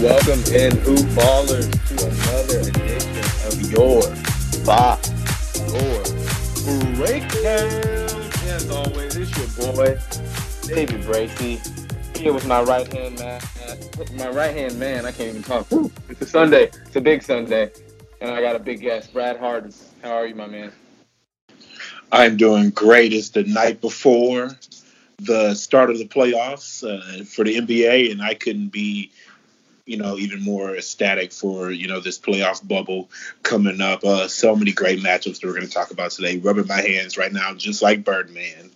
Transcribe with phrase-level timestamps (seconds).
[0.00, 4.02] Welcome in, Hoop Ballers, to another edition of your
[4.64, 5.10] box
[5.56, 7.66] score breakdown.
[8.46, 9.98] As always, it's your boy,
[10.68, 11.60] David Bracy,
[12.16, 13.42] here with my right hand man.
[14.14, 15.66] My right hand man, I can't even talk.
[16.08, 16.70] It's a Sunday.
[16.86, 17.72] It's a big Sunday.
[18.20, 19.74] And I got a big guest, Brad Harden.
[20.04, 20.70] How are you, my man?
[22.12, 23.12] I'm doing great.
[23.12, 24.56] It's the night before
[25.18, 29.10] the start of the playoffs uh, for the NBA, and I couldn't be
[29.88, 33.08] you know, even more ecstatic for, you know, this playoff bubble
[33.42, 34.04] coming up.
[34.04, 36.36] Uh, so many great matchups that we're going to talk about today.
[36.36, 38.70] Rubbing my hands right now, just like Birdman.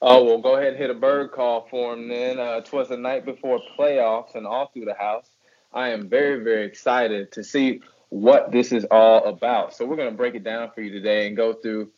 [0.00, 2.40] Oh, well, go ahead and hit a bird call for him then.
[2.40, 5.28] Uh, twas the night before playoffs and all through the house.
[5.72, 9.74] I am very, very excited to see what this is all about.
[9.74, 11.90] So we're going to break it down for you today and go through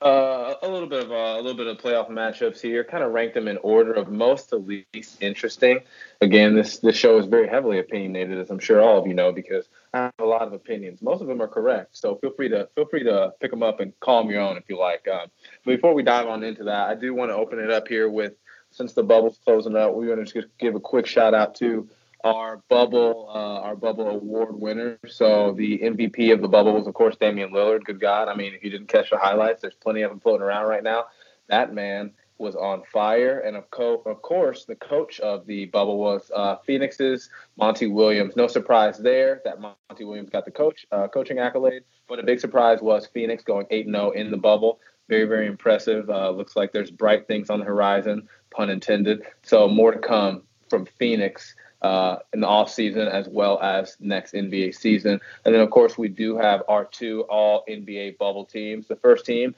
[0.00, 2.84] uh, a little bit of uh, a little bit of playoff matchups here.
[2.84, 5.80] Kind of rank them in order of most to least interesting.
[6.20, 9.32] Again, this this show is very heavily opinionated, as I'm sure all of you know,
[9.32, 11.02] because I have a lot of opinions.
[11.02, 13.80] Most of them are correct, so feel free to feel free to pick them up
[13.80, 15.08] and call them your own if you like.
[15.08, 15.28] Um,
[15.66, 18.34] before we dive on into that, I do want to open it up here with
[18.70, 21.88] since the bubble's closing up, we want to just give a quick shout out to
[22.24, 24.98] our bubble uh, our bubble award winner.
[25.06, 27.84] So the MVP of the bubble was of course Damian Lillard.
[27.84, 28.28] Good God!
[28.28, 30.82] I mean, if you didn't catch the highlights, there's plenty of them floating around right
[30.82, 31.06] now.
[31.48, 35.98] That man was on fire, and of, co- of course, the coach of the bubble
[35.98, 38.36] was uh, Phoenix's Monty Williams.
[38.36, 42.38] No surprise there that Monty Williams got the coach uh, coaching accolade, but a big
[42.38, 44.78] surprise was Phoenix going 8-0 in the bubble.
[45.08, 46.08] Very, very impressive.
[46.08, 49.22] Uh, looks like there's bright things on the horizon, pun intended.
[49.42, 54.34] So more to come from Phoenix uh, in the off season as well as next
[54.34, 55.20] NBA season.
[55.44, 58.88] And then, of course, we do have our two all NBA bubble teams.
[58.88, 59.54] The first team,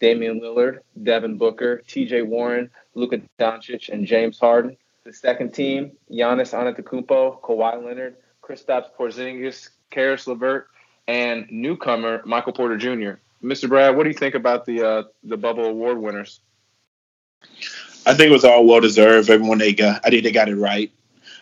[0.00, 4.76] Damian Lillard, Devin Booker, TJ Warren, Luka Doncic, and James Harden.
[5.04, 10.68] The second team, Giannis Antetokounmpo, Kawhi Leonard, Kristaps Porzingis, Caris LeVert,
[11.08, 13.20] and newcomer Michael Porter Jr.
[13.42, 13.68] Mr.
[13.68, 16.40] Brad, what do you think about the uh, the bubble award winners?
[18.06, 19.30] I think it was all well deserved.
[19.30, 20.92] Everyone they got, I think they got it right.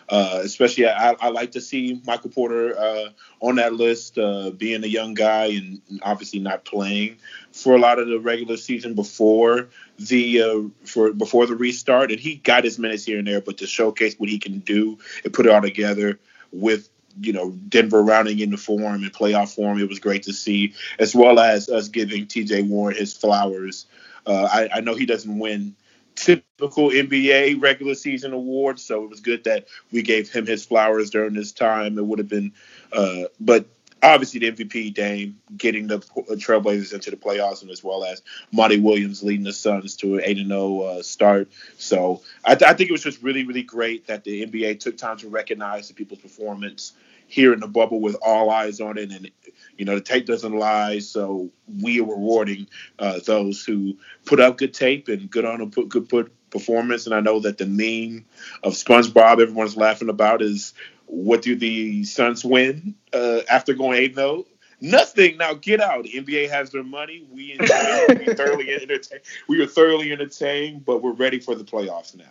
[0.09, 3.09] Uh, especially, I, I, like to see Michael Porter uh,
[3.41, 7.17] on that list, uh, being a young guy and obviously not playing
[7.51, 9.69] for a lot of the regular season before
[9.99, 13.57] the uh, for before the restart, and he got his minutes here and there, but
[13.59, 16.19] to showcase what he can do and put it all together
[16.51, 16.89] with
[17.21, 21.13] you know Denver rounding into form and playoff form, it was great to see, as
[21.13, 22.63] well as us giving T.J.
[22.63, 23.85] Warren his flowers.
[24.25, 25.75] Uh, I, I know he doesn't win
[26.19, 28.83] typical NBA regular season awards.
[28.83, 31.97] So it was good that we gave him his flowers during this time.
[31.97, 32.51] It would have been,
[32.91, 33.65] uh, but
[34.03, 38.21] obviously the MVP Dame getting the Trailblazers into the playoffs, and as well as
[38.51, 41.49] Monty Williams leading the Suns to an eight and zero uh, start.
[41.77, 44.97] So I, th- I, think it was just really really great that the NBA took
[44.97, 46.93] time to recognize the people's performance
[47.27, 49.31] here in the bubble with all eyes on it, and
[49.79, 50.99] you know the tape doesn't lie.
[50.99, 51.49] So
[51.81, 52.67] we are rewarding
[52.99, 57.05] uh, those who put up good tape and good on a put good put performance.
[57.05, 58.25] And I know that the meme
[58.61, 60.73] of SpongeBob everyone's laughing about is
[61.05, 64.45] what do the Suns win uh, after going 8 0?
[64.81, 65.37] Nothing.
[65.37, 66.05] Now get out.
[66.05, 67.25] NBA has their money.
[67.31, 67.67] We, we
[68.35, 69.21] thoroughly entertained.
[69.47, 72.25] We are thoroughly entertained, but we're ready for the playoffs now.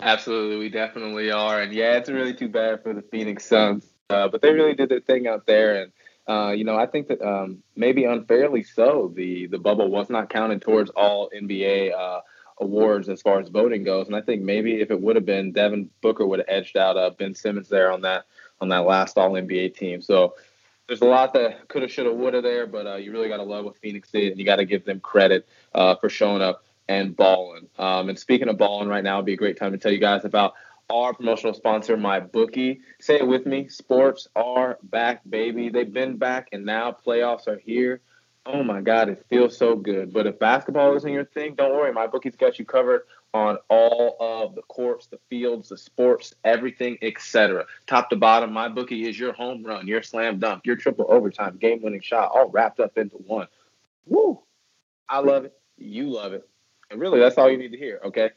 [0.00, 4.28] Absolutely, we definitely are, and yeah, it's really too bad for the Phoenix Suns, uh,
[4.28, 5.92] but they really did their thing out there, and
[6.28, 10.30] uh, you know, I think that um, maybe unfairly so, the the bubble was not
[10.30, 12.20] counted towards all NBA uh,
[12.60, 14.06] awards as far as voting goes.
[14.06, 16.96] And I think maybe if it would have been, Devin Booker would have edged out
[16.96, 18.26] uh, Ben Simmons there on that
[18.60, 20.02] on that last All NBA team.
[20.02, 20.34] So
[20.86, 23.28] there's a lot that could have, should have, would have there, but uh, you really
[23.28, 26.08] got to love what Phoenix did, and you got to give them credit uh, for
[26.08, 27.68] showing up and balling.
[27.78, 30.00] Um, and speaking of balling, right now would be a great time to tell you
[30.00, 30.54] guys about
[30.90, 32.80] our promotional sponsor, my bookie.
[33.00, 35.68] Say it with me: sports are back, baby.
[35.68, 38.00] They've been back, and now playoffs are here.
[38.46, 40.12] Oh my God, it feels so good.
[40.12, 41.92] But if basketball isn't your thing, don't worry.
[41.92, 43.02] My bookie's got you covered
[43.32, 47.66] on all of the courts, the fields, the sports, everything, etc.
[47.86, 51.58] Top to bottom, my bookie is your home run, your slam dunk, your triple overtime,
[51.58, 53.46] game winning shot, all wrapped up into one.
[54.06, 54.40] Woo!
[55.08, 55.52] I love it.
[55.76, 56.48] You love it.
[56.90, 58.30] And really, that's all you need to hear, okay?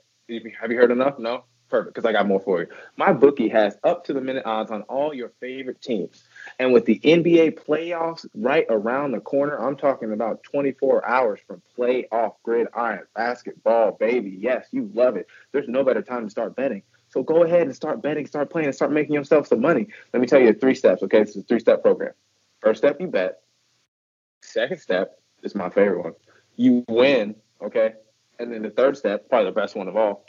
[0.62, 1.18] Have you heard enough?
[1.18, 1.46] No?
[1.70, 2.68] Perfect, because I got more for you.
[2.98, 6.24] My bookie has up to the minute odds on all your favorite teams.
[6.60, 11.64] And with the NBA playoffs right around the corner, I'm talking about 24 hours from
[11.78, 14.38] playoff gridiron basketball, baby.
[14.40, 15.28] Yes, you love it.
[15.52, 16.84] There's no better time to start betting.
[17.10, 19.88] So go ahead and start betting, start playing, and start making yourself some money.
[20.14, 21.20] Let me tell you three steps, okay?
[21.20, 22.14] This is a three step program.
[22.62, 23.42] First step, you bet.
[24.42, 26.14] Second step is my favorite one.
[26.56, 27.94] You win, okay?
[28.40, 30.26] And then the third step, probably the best one of all,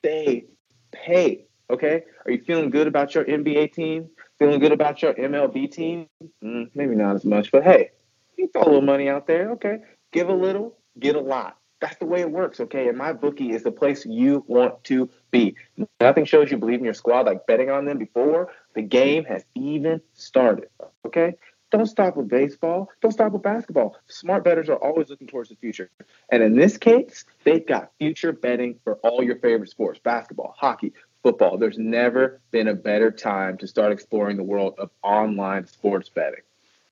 [0.00, 0.46] stay
[0.92, 1.44] pay.
[1.70, 4.08] Okay, are you feeling good about your NBA team?
[4.38, 6.06] Feeling good about your MLB team?
[6.42, 7.90] Mm, maybe not as much, but hey,
[8.36, 9.50] you throw a little money out there.
[9.52, 9.80] Okay,
[10.12, 11.58] give a little, get a lot.
[11.80, 12.58] That's the way it works.
[12.60, 15.56] Okay, and my bookie is the place you want to be.
[16.00, 19.44] Nothing shows you believe in your squad like betting on them before the game has
[19.54, 20.68] even started.
[21.06, 21.34] Okay,
[21.70, 22.88] don't stop with baseball.
[23.02, 23.96] Don't stop with basketball.
[24.06, 25.90] Smart bettors are always looking towards the future.
[26.30, 30.92] And in this case, they've got future betting for all your favorite sports basketball, hockey,
[31.22, 31.58] football.
[31.58, 36.40] There's never been a better time to start exploring the world of online sports betting.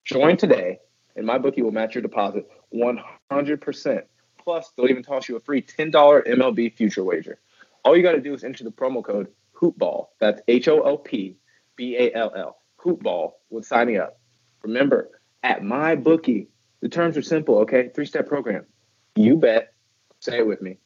[0.05, 0.79] Join today,
[1.17, 4.03] and my bookie will match your deposit 100%.
[4.45, 7.39] Plus, they'll even toss you a free $10 MLB future wager.
[7.85, 10.09] All you got to do is enter the promo code HoopBall.
[10.21, 11.37] That's H O O P
[11.77, 12.57] B A L L.
[12.79, 14.19] HoopBall when signing up.
[14.67, 15.11] Remember,
[15.45, 16.49] at my bookie,
[16.81, 17.89] the terms are simple, okay?
[17.95, 18.67] Three step program.
[19.15, 19.73] You bet,
[20.19, 20.79] say it with me.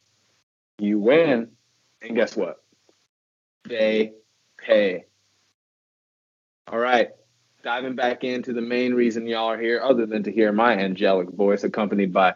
[0.77, 1.49] You win,
[2.01, 2.63] and guess what?
[3.67, 4.13] They
[4.59, 5.05] pay.
[6.67, 7.09] All right,
[7.63, 11.29] diving back into the main reason y'all are here, other than to hear my angelic
[11.31, 12.35] voice accompanied by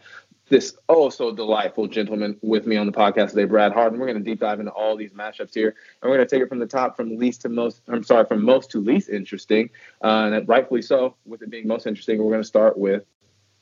[0.50, 4.00] this oh so delightful gentleman with me on the podcast today, Brad Harden.
[4.00, 6.44] We're going to deep dive into all these matchups here, and we're going to take
[6.44, 7.82] it from the top, from least to most.
[7.88, 9.70] I'm sorry, from most to least interesting,
[10.04, 11.16] uh, and rightfully so.
[11.26, 13.04] With it being most interesting, we're going to start with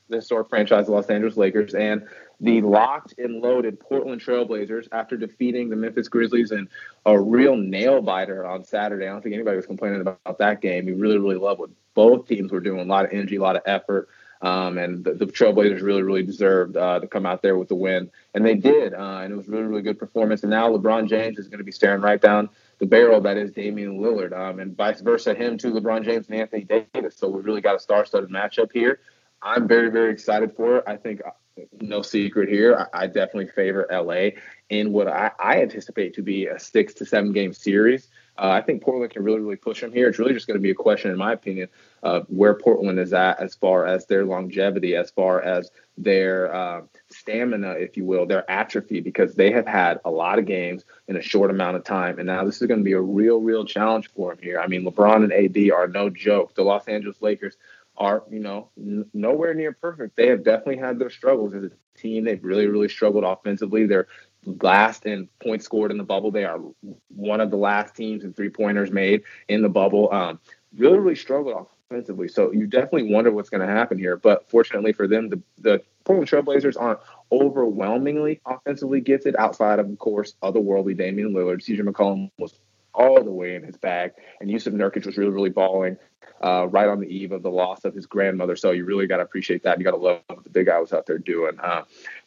[0.08, 2.06] the historic franchise, the Los Angeles Lakers, and
[2.40, 6.68] the locked and loaded Portland Trailblazers after defeating the Memphis Grizzlies in
[7.06, 9.06] a real nail biter on Saturday.
[9.06, 10.84] I don't think anybody was complaining about that game.
[10.84, 12.80] We really, really loved what both teams were doing.
[12.80, 14.08] A lot of energy, a lot of effort.
[14.42, 17.74] Um, and the, the, Trailblazers really, really deserved uh, to come out there with the
[17.74, 18.92] win, and they did.
[18.92, 20.42] Uh, and it was really, really good performance.
[20.42, 23.52] And now LeBron James is going to be staring right down the barrel that is
[23.52, 27.16] Damian Lillard, um, and vice versa, him to LeBron James and Anthony Davis.
[27.16, 29.00] So we really got a star-studded matchup here.
[29.40, 30.84] I'm very, very excited for it.
[30.86, 31.22] I think
[31.80, 32.88] no secret here.
[32.92, 37.06] I, I definitely favor LA in what I, I, anticipate to be a six to
[37.06, 38.08] seven game series.
[38.36, 40.08] Uh, I think Portland can really, really push them here.
[40.08, 41.68] It's really just going to be a question, in my opinion,
[42.04, 46.82] of where Portland is at as far as their longevity, as far as their uh,
[47.08, 51.16] stamina, if you will, their atrophy, because they have had a lot of games in
[51.16, 52.18] a short amount of time.
[52.18, 54.60] And now this is going to be a real, real challenge for them here.
[54.60, 56.54] I mean, LeBron and AD are no joke.
[56.54, 57.56] The Los Angeles Lakers
[57.96, 60.14] are, you know, n- nowhere near perfect.
[60.14, 62.24] They have definitely had their struggles as a team.
[62.24, 63.86] They've really, really struggled offensively.
[63.86, 64.08] They're
[64.44, 66.30] last in points scored in the bubble.
[66.30, 66.60] They are
[67.08, 70.12] one of the last teams in three pointers made in the bubble.
[70.12, 70.38] Um,
[70.76, 72.28] really, really struggled offensively.
[72.28, 74.16] So you definitely wonder what's going to happen here.
[74.16, 77.00] But fortunately for them, the, the Portland Trailblazers aren't
[77.32, 81.62] overwhelmingly offensively gifted outside of, of course, otherworldly Damian Lillard.
[81.62, 82.54] CJ McCollum was
[82.94, 84.12] all the way in his bag.
[84.40, 85.96] And Jusuf Nurkic was really, really balling
[86.42, 88.56] uh, right on the eve of the loss of his grandmother.
[88.56, 89.78] So you really got to appreciate that.
[89.78, 91.58] You got to love what the big guy was out there doing.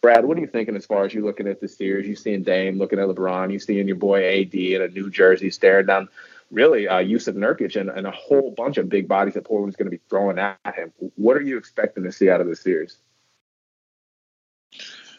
[0.01, 2.07] Brad, what are you thinking as far as you're looking at the series?
[2.07, 5.51] You seeing Dame looking at LeBron, you seeing your boy AD in a New Jersey
[5.51, 6.09] staring down
[6.51, 9.87] really uh, Jusuf Nurkic and, and a whole bunch of big bodies that Portland's going
[9.87, 10.91] to be throwing at him.
[11.15, 12.97] What are you expecting to see out of this series?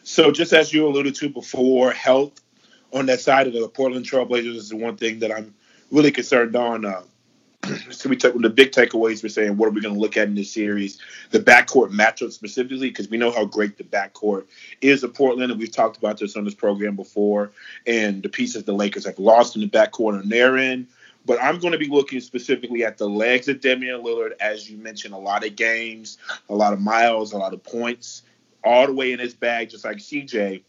[0.03, 2.39] So just as you alluded to before, health
[2.93, 5.53] on that side of the Portland Trailblazers is the one thing that I'm
[5.91, 6.85] really concerned on.
[6.85, 7.03] Uh,
[7.91, 9.21] so we took the big takeaways.
[9.21, 10.99] We're saying what are we going to look at in this series?
[11.31, 14.45] The backcourt matchup specifically, because we know how great the backcourt
[14.81, 17.51] is of Portland, and we've talked about this on this program before.
[17.85, 20.87] And the pieces the Lakers have lost in the backcourt on their end.
[21.29, 24.79] But I'm going to be looking specifically at the legs of Damian Lillard, as you
[24.79, 26.17] mentioned, a lot of games,
[26.49, 28.23] a lot of miles, a lot of points,
[28.63, 30.63] all the way in his bag, just like CJ,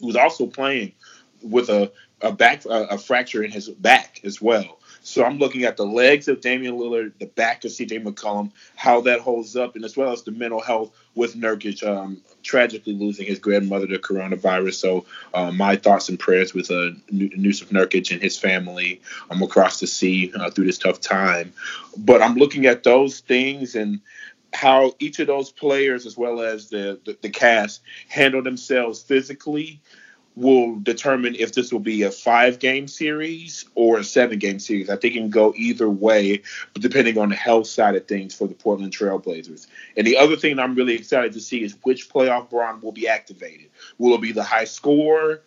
[0.00, 0.94] who's also playing
[1.42, 4.78] with a a back a, a fracture in his back as well.
[5.02, 9.02] So I'm looking at the legs of Damian Lillard, the back of CJ McCollum, how
[9.02, 13.26] that holds up, and as well as the mental health with Nurkic um, tragically losing
[13.26, 14.74] his grandmother to coronavirus.
[14.74, 19.80] So uh, my thoughts and prayers with uh, Jusuf Nurkic and his family um, across
[19.80, 21.52] the sea uh, through this tough time.
[21.96, 24.00] But I'm looking at those things and
[24.52, 29.80] how each of those players, as well as the, the, the cast, handle themselves physically
[30.36, 34.90] will determine if this will be a five game series or a seven game series.
[34.90, 36.42] I think it can go either way,
[36.74, 39.66] depending on the health side of things for the Portland Trailblazers.
[39.96, 43.06] And the other thing I'm really excited to see is which playoff Bron will be
[43.06, 43.70] activated.
[43.98, 45.40] Will it be the high score?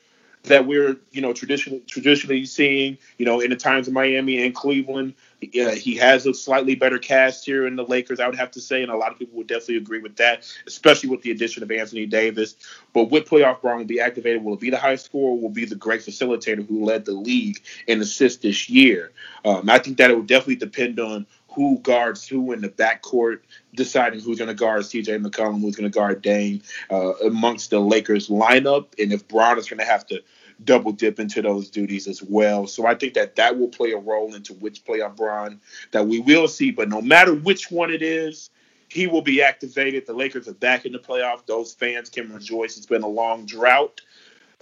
[0.43, 4.55] that we're you know traditionally traditionally seeing you know in the times of Miami and
[4.55, 5.13] Cleveland
[5.43, 8.61] uh, he has a slightly better cast here in the Lakers, I would have to
[8.61, 11.61] say, and a lot of people would definitely agree with that, especially with the addition
[11.61, 12.55] of Anthony Davis.
[12.93, 15.35] But with playoff Bron will be activated, will it be the high scorer?
[15.35, 19.11] Will be the great facilitator who led the league in assists this year?
[19.45, 23.39] Um, I think that it will definitely depend on who guards who in the backcourt,
[23.75, 27.79] deciding who's going to guard CJ McCollum, who's going to guard Dame uh, amongst the
[27.79, 30.21] Lakers lineup, and if Bron is going to have to
[30.63, 32.67] double dip into those duties as well.
[32.67, 35.59] So I think that that will play a role into which playoff Bron
[35.91, 36.71] that we will see.
[36.71, 38.49] But no matter which one it is,
[38.89, 40.05] he will be activated.
[40.05, 41.45] The Lakers are back in the playoff.
[41.45, 42.77] Those fans can rejoice.
[42.77, 44.01] It's been a long drought.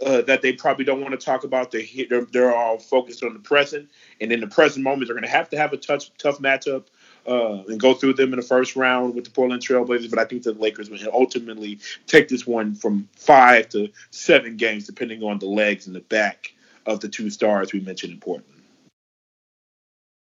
[0.05, 1.71] Uh, that they probably don't want to talk about.
[1.71, 5.29] They're, they're all focused on the present, and in the present moment, they're going to
[5.29, 6.87] have to have a tough, tough matchup
[7.27, 10.09] uh, and go through them in the first round with the Portland Trailblazers.
[10.09, 14.85] But I think the Lakers will ultimately take this one from five to seven games,
[14.85, 16.53] depending on the legs and the back
[16.85, 18.61] of the two stars we mentioned in Portland.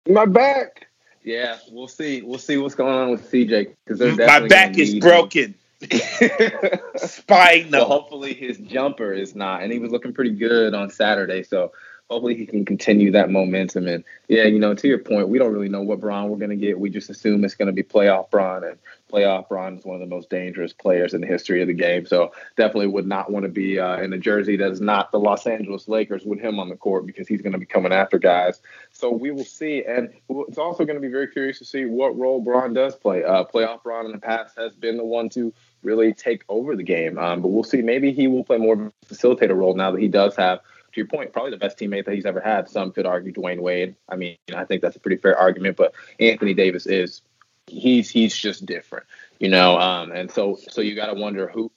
[0.08, 0.88] My back.
[1.22, 2.20] Yeah, we'll see.
[2.20, 5.54] We'll see what's going on with CJ because my back is broken.
[6.96, 7.70] Spine.
[7.70, 11.42] Well, hopefully his jumper is not, and he was looking pretty good on Saturday.
[11.42, 11.72] So
[12.10, 13.86] hopefully he can continue that momentum.
[13.86, 16.50] And yeah, you know, to your point, we don't really know what Bron we're going
[16.50, 16.78] to get.
[16.78, 18.78] We just assume it's going to be playoff Bron, and
[19.10, 22.04] playoff Bron is one of the most dangerous players in the history of the game.
[22.04, 25.18] So definitely would not want to be uh, in a jersey that is not the
[25.18, 28.18] Los Angeles Lakers with him on the court because he's going to be coming after
[28.18, 28.60] guys.
[28.92, 32.18] So we will see, and it's also going to be very curious to see what
[32.18, 33.24] role Bron does play.
[33.24, 36.82] Uh, playoff Bron in the past has been the one to really take over the
[36.82, 37.82] game, um, but we'll see.
[37.82, 40.60] Maybe he will play more of a facilitator role now that he does have
[40.94, 42.68] to your point, probably the best teammate that he's ever had.
[42.68, 43.96] Some could argue Dwayne Wade.
[44.08, 47.22] I mean, I think that's a pretty fair argument, but Anthony Davis is
[47.66, 49.06] he's he's just different,
[49.38, 49.78] you know.
[49.78, 51.70] Um, and so so you got to wonder who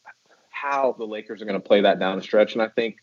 [0.50, 2.98] how the Lakers are going to play that down the stretch, and I think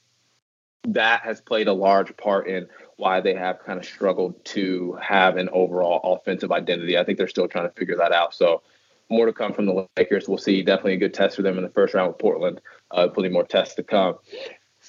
[0.88, 5.36] that has played a large part in why they have kind of struggled to have
[5.36, 6.98] an overall offensive identity.
[6.98, 8.34] I think they're still trying to figure that out.
[8.34, 8.62] So
[9.08, 10.28] more to come from the Lakers.
[10.28, 10.62] We'll see.
[10.62, 12.60] Definitely a good test for them in the first round with Portland.
[12.90, 14.18] Uh, plenty more tests to come.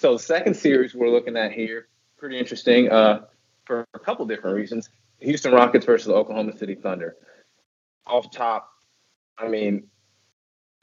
[0.05, 1.87] So the second series we're looking at here,
[2.19, 3.25] pretty interesting uh,
[3.63, 4.91] for a couple different reasons.
[5.17, 7.15] Houston Rockets versus Oklahoma City Thunder.
[8.05, 8.69] Off top,
[9.35, 9.87] I mean,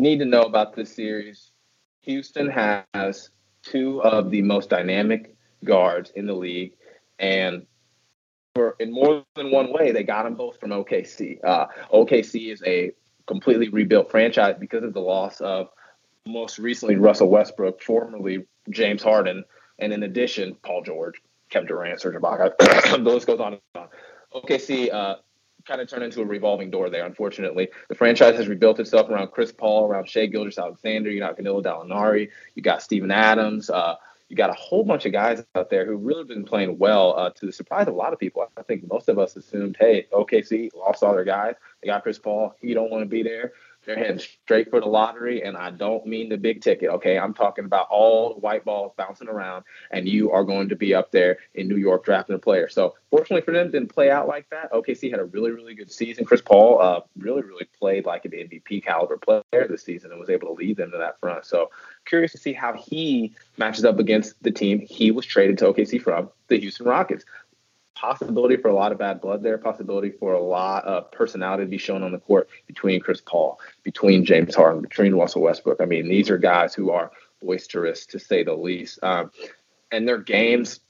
[0.01, 1.53] need to know about this series.
[2.01, 3.31] Houston has
[3.63, 6.73] two of the most dynamic guards in the league,
[7.21, 7.65] and
[8.57, 11.39] for in more than one way, they got them both from OKC.
[11.45, 12.91] Uh, OKC is a
[13.29, 15.69] completely rebuilt franchise because of the loss of
[16.27, 19.45] most recently Russell Westbrook, formerly James Harden,
[19.79, 22.57] and in addition, Paul George, Kevin Durant, Serge Ibaka.
[22.59, 23.89] the list goes on and on.
[24.35, 25.17] OKC uh,
[25.67, 27.69] kind of turned into a revolving door there, unfortunately.
[27.89, 31.11] The franchise has rebuilt itself around Chris Paul, around Shai Gilgeous-Alexander.
[31.11, 32.31] You got Danilo Gallinari.
[32.55, 33.69] You got Steven Adams.
[33.69, 33.97] Uh,
[34.29, 37.31] you got a whole bunch of guys out there who really been playing well uh,
[37.31, 38.49] to the surprise of a lot of people.
[38.57, 41.55] I think most of us assumed, hey, OKC lost all their guys.
[41.83, 42.57] They got Chris Paul.
[42.61, 43.53] He don't want to be there.
[43.85, 46.89] They're heading straight for the lottery, and I don't mean the big ticket.
[46.91, 50.77] Okay, I'm talking about all the white balls bouncing around, and you are going to
[50.77, 52.69] be up there in New York drafting a player.
[52.69, 54.73] So, fortunately for them, didn't play out like that.
[54.73, 56.25] OKC had a really, really good season.
[56.25, 60.31] Chris Paul uh, really, really played like an MVP caliber player this season and was
[60.31, 61.45] able to lead them to that front.
[61.45, 61.71] So,
[62.05, 66.01] curious to see how he matches up against the team he was traded to OKC
[66.01, 67.25] from, the Houston Rockets
[68.03, 71.71] possibility for a lot of bad blood there, possibility for a lot of personality to
[71.71, 75.81] be shown on the court between Chris Paul, between James Harden, between Russell Westbrook.
[75.81, 78.99] I mean, these are guys who are boisterous to say the least.
[79.05, 79.31] Um,
[79.93, 80.81] and their games,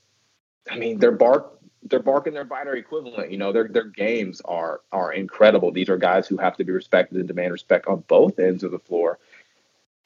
[0.71, 3.31] I mean, they're bark they're barking their biter equivalent.
[3.31, 5.71] You know, their their games are are incredible.
[5.71, 8.71] These are guys who have to be respected and demand respect on both ends of
[8.71, 9.19] the floor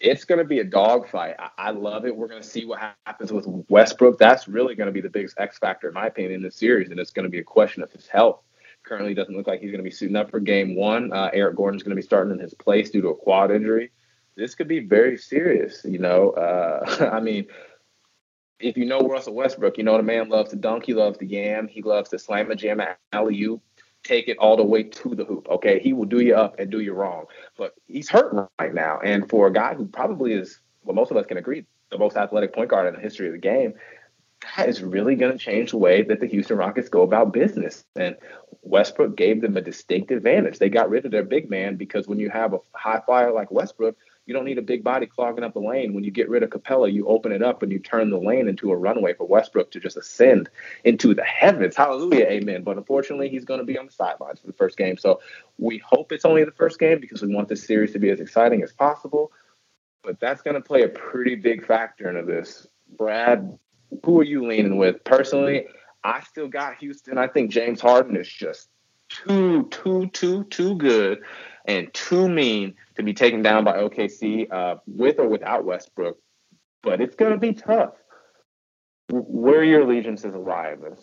[0.00, 1.36] it's going to be a dogfight.
[1.38, 2.14] I, I love it.
[2.14, 4.18] We're going to see what happens with Westbrook.
[4.18, 6.90] That's really going to be the biggest X factor, in my opinion, in this series,
[6.90, 8.42] and it's going to be a question of his health.
[8.84, 11.12] Currently, doesn't look like he's going to be suiting up for Game One.
[11.12, 13.90] Uh, Eric Gordon's going to be starting in his place due to a quad injury.
[14.36, 15.84] This could be very serious.
[15.84, 17.46] You know, uh, I mean,
[18.60, 20.84] if you know Russell Westbrook, you know the man loves to dunk.
[20.84, 21.66] He loves to yam.
[21.66, 23.62] He loves to slam a jam at alley oop
[24.06, 25.46] take it all the way to the hoop.
[25.50, 29.00] Okay, he will do you up and do you wrong, but he's hurt right now.
[29.00, 32.16] And for a guy who probably is, well, most of us can agree, the most
[32.16, 33.74] athletic point guard in the history of the game,
[34.56, 37.84] that is really going to change the way that the Houston Rockets go about business.
[37.96, 38.16] And
[38.62, 40.58] Westbrook gave them a distinct advantage.
[40.58, 43.50] They got rid of their big man because when you have a high flyer like
[43.50, 45.94] Westbrook, you don't need a big body clogging up the lane.
[45.94, 48.48] When you get rid of Capela, you open it up and you turn the lane
[48.48, 50.50] into a runway for Westbrook to just ascend
[50.84, 51.76] into the heavens.
[51.76, 52.64] Hallelujah, amen.
[52.64, 54.98] But unfortunately, he's going to be on the sidelines for the first game.
[54.98, 55.20] So
[55.58, 58.18] we hope it's only the first game because we want this series to be as
[58.18, 59.30] exciting as possible.
[60.02, 62.66] But that's going to play a pretty big factor into this.
[62.96, 63.56] Brad,
[64.04, 65.04] who are you leaning with?
[65.04, 65.66] Personally,
[66.02, 67.16] I still got Houston.
[67.16, 68.68] I think James Harden is just
[69.08, 71.22] too, too, too, too good
[71.66, 76.18] and too mean to be taken down by OKC uh, with or without Westbrook.
[76.82, 77.94] But it's going to be tough.
[79.10, 80.34] Where are your allegiances
[80.80, 81.00] this?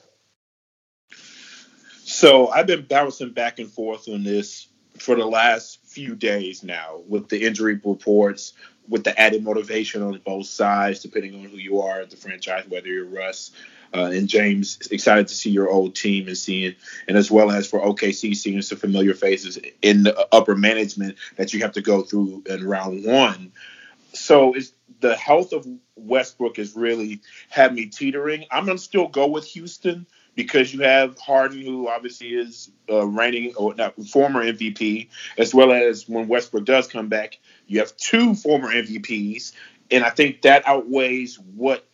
[2.06, 7.02] So I've been bouncing back and forth on this for the last few days now
[7.08, 8.54] with the injury reports,
[8.88, 12.66] with the added motivation on both sides, depending on who you are at the franchise,
[12.68, 13.52] whether you're Russ
[13.94, 16.76] uh, and James, excited to see your old team and seeing,
[17.08, 21.54] and as well as for OKC seeing some familiar faces in the upper management that
[21.54, 23.52] you have to go through in round one.
[24.14, 28.46] So it's the health of Westbrook has really had me teetering.
[28.52, 33.54] I'm gonna still go with Houston because you have Harden, who obviously is uh, reigning
[33.56, 38.34] or not former MVP, as well as when Westbrook does come back, you have two
[38.34, 39.54] former MVPs,
[39.92, 41.88] and I think that outweighs what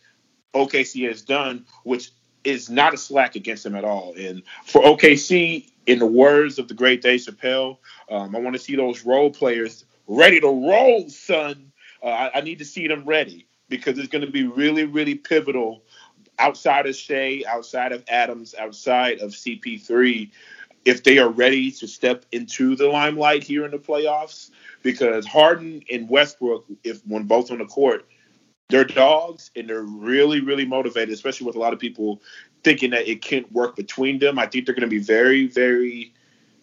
[0.54, 2.10] OKC has done, which
[2.44, 4.14] is not a slack against them at all.
[4.18, 7.78] And for OKC, in the words of the great Dave Chappelle,
[8.10, 11.72] um, I want to see those role players ready to roll, son.
[12.02, 15.14] Uh, I, I, need to see them ready because it's going to be really, really
[15.14, 15.82] pivotal
[16.38, 20.30] outside of Shai, outside of Adams, outside of CP3,
[20.84, 24.50] if they are ready to step into the limelight here in the playoffs.
[24.82, 28.06] Because Harden and Westbrook, if when both on the court,
[28.70, 32.22] they're dogs and they're really, really motivated, especially with a lot of people
[32.62, 34.38] thinking that it can't work between them.
[34.38, 36.12] I think they're going to be very, very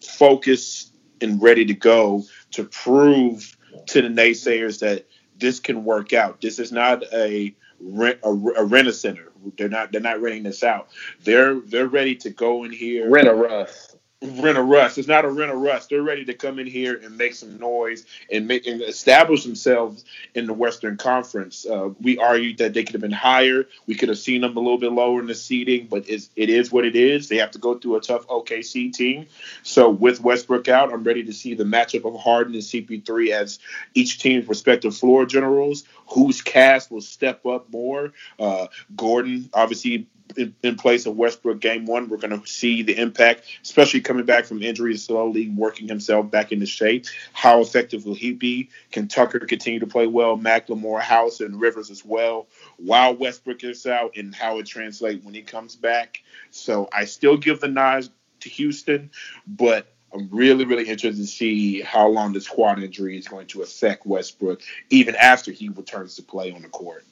[0.00, 6.40] focused and ready to go to prove to the naysayers that this can work out.
[6.40, 9.30] This is not a rent a, a rent a center.
[9.56, 10.88] They're not they're not renting this out.
[11.22, 13.08] They're they're ready to go in here.
[13.08, 13.87] Rent a Russ
[14.20, 14.98] rent a rust.
[14.98, 15.90] It's not a rent a rust.
[15.90, 20.04] They're ready to come in here and make some noise and make and establish themselves
[20.34, 21.64] in the Western Conference.
[21.64, 23.66] Uh, we argued that they could have been higher.
[23.86, 26.50] We could have seen them a little bit lower in the seeding, but it's, it
[26.50, 27.28] is what it is.
[27.28, 29.26] They have to go through a tough OKC team.
[29.62, 33.60] So with Westbrook out, I'm ready to see the matchup of Harden and CP3 as
[33.94, 35.84] each team's respective floor generals.
[36.08, 38.12] Whose cast will step up more?
[38.40, 42.08] Uh, Gordon, obviously in, in, place of Westbrook game one.
[42.08, 46.52] We're going to see the impact, especially coming back from injury, slowly working himself back
[46.52, 47.06] into shape.
[47.32, 48.70] How effective will he be?
[48.92, 50.36] Can Tucker continue to play well?
[50.36, 52.46] McLemore, House, and Rivers as well.
[52.76, 56.22] While Westbrook is out, and how it translates when he comes back.
[56.50, 58.08] So I still give the nod
[58.40, 59.10] to Houston,
[59.46, 63.62] but I'm really, really interested to see how long this quad injury is going to
[63.62, 67.04] affect Westbrook, even after he returns to play on the court.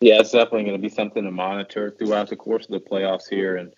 [0.00, 3.28] Yeah, it's definitely going to be something to monitor throughout the course of the playoffs
[3.28, 3.56] here.
[3.56, 3.72] And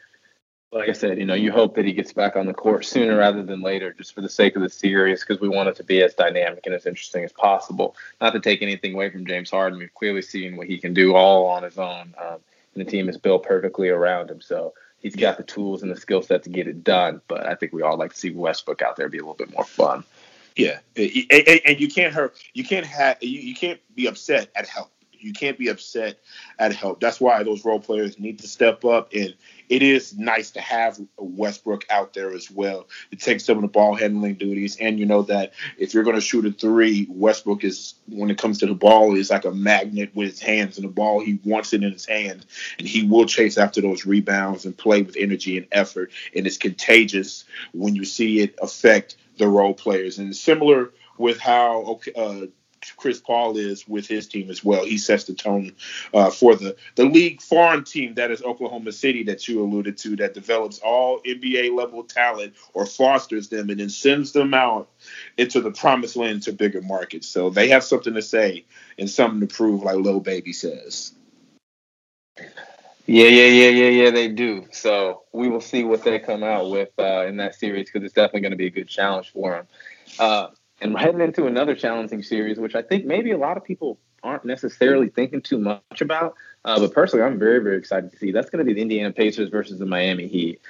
[0.72, 3.16] like I said, you know, you hope that he gets back on the court sooner
[3.16, 5.84] rather than later, just for the sake of the series, because we want it to
[5.84, 7.94] be as dynamic and as interesting as possible.
[8.20, 11.14] Not to take anything away from James Harden, we've clearly seen what he can do
[11.14, 12.38] all on his own, um,
[12.74, 14.40] and the team is built perfectly around him.
[14.40, 17.20] So he's got the tools and the skill set to get it done.
[17.28, 19.52] But I think we all like to see Westbrook out there be a little bit
[19.52, 20.02] more fun.
[20.56, 22.36] Yeah, and you can't hurt.
[22.52, 23.22] You can't have.
[23.22, 26.18] You can't be upset at help you can't be upset
[26.58, 27.00] at help.
[27.00, 29.12] That's why those role players need to step up.
[29.12, 29.34] And
[29.68, 33.68] it is nice to have Westbrook out there as well to take some of the
[33.68, 34.76] ball handling duties.
[34.80, 38.38] And you know that if you're going to shoot a three, Westbrook is, when it
[38.38, 41.20] comes to the ball, is like a magnet with his hands and the ball.
[41.20, 42.46] He wants it in his hand
[42.78, 46.12] and he will chase after those rebounds and play with energy and effort.
[46.34, 50.18] And it's contagious when you see it affect the role players.
[50.18, 52.46] And similar with how uh,
[52.96, 54.84] Chris Paul is with his team as well.
[54.84, 55.72] He sets the tone
[56.14, 60.16] uh, for the the league farm team that is Oklahoma City that you alluded to
[60.16, 64.88] that develops all NBA level talent or fosters them and then sends them out
[65.36, 67.28] into the promised land to bigger markets.
[67.28, 68.64] So they have something to say
[68.98, 71.12] and something to prove, like Lil Baby says.
[73.06, 74.66] Yeah, yeah, yeah, yeah, yeah, they do.
[74.70, 78.12] So we will see what they come out with uh, in that series because it's
[78.12, 79.66] definitely going to be a good challenge for them.
[80.18, 80.48] Uh,
[80.80, 83.98] and we're heading into another challenging series, which I think maybe a lot of people
[84.22, 86.34] aren't necessarily thinking too much about.
[86.64, 88.32] Uh, but personally, I'm very, very excited to see.
[88.32, 90.60] That's going to be the Indiana Pacers versus the Miami Heat.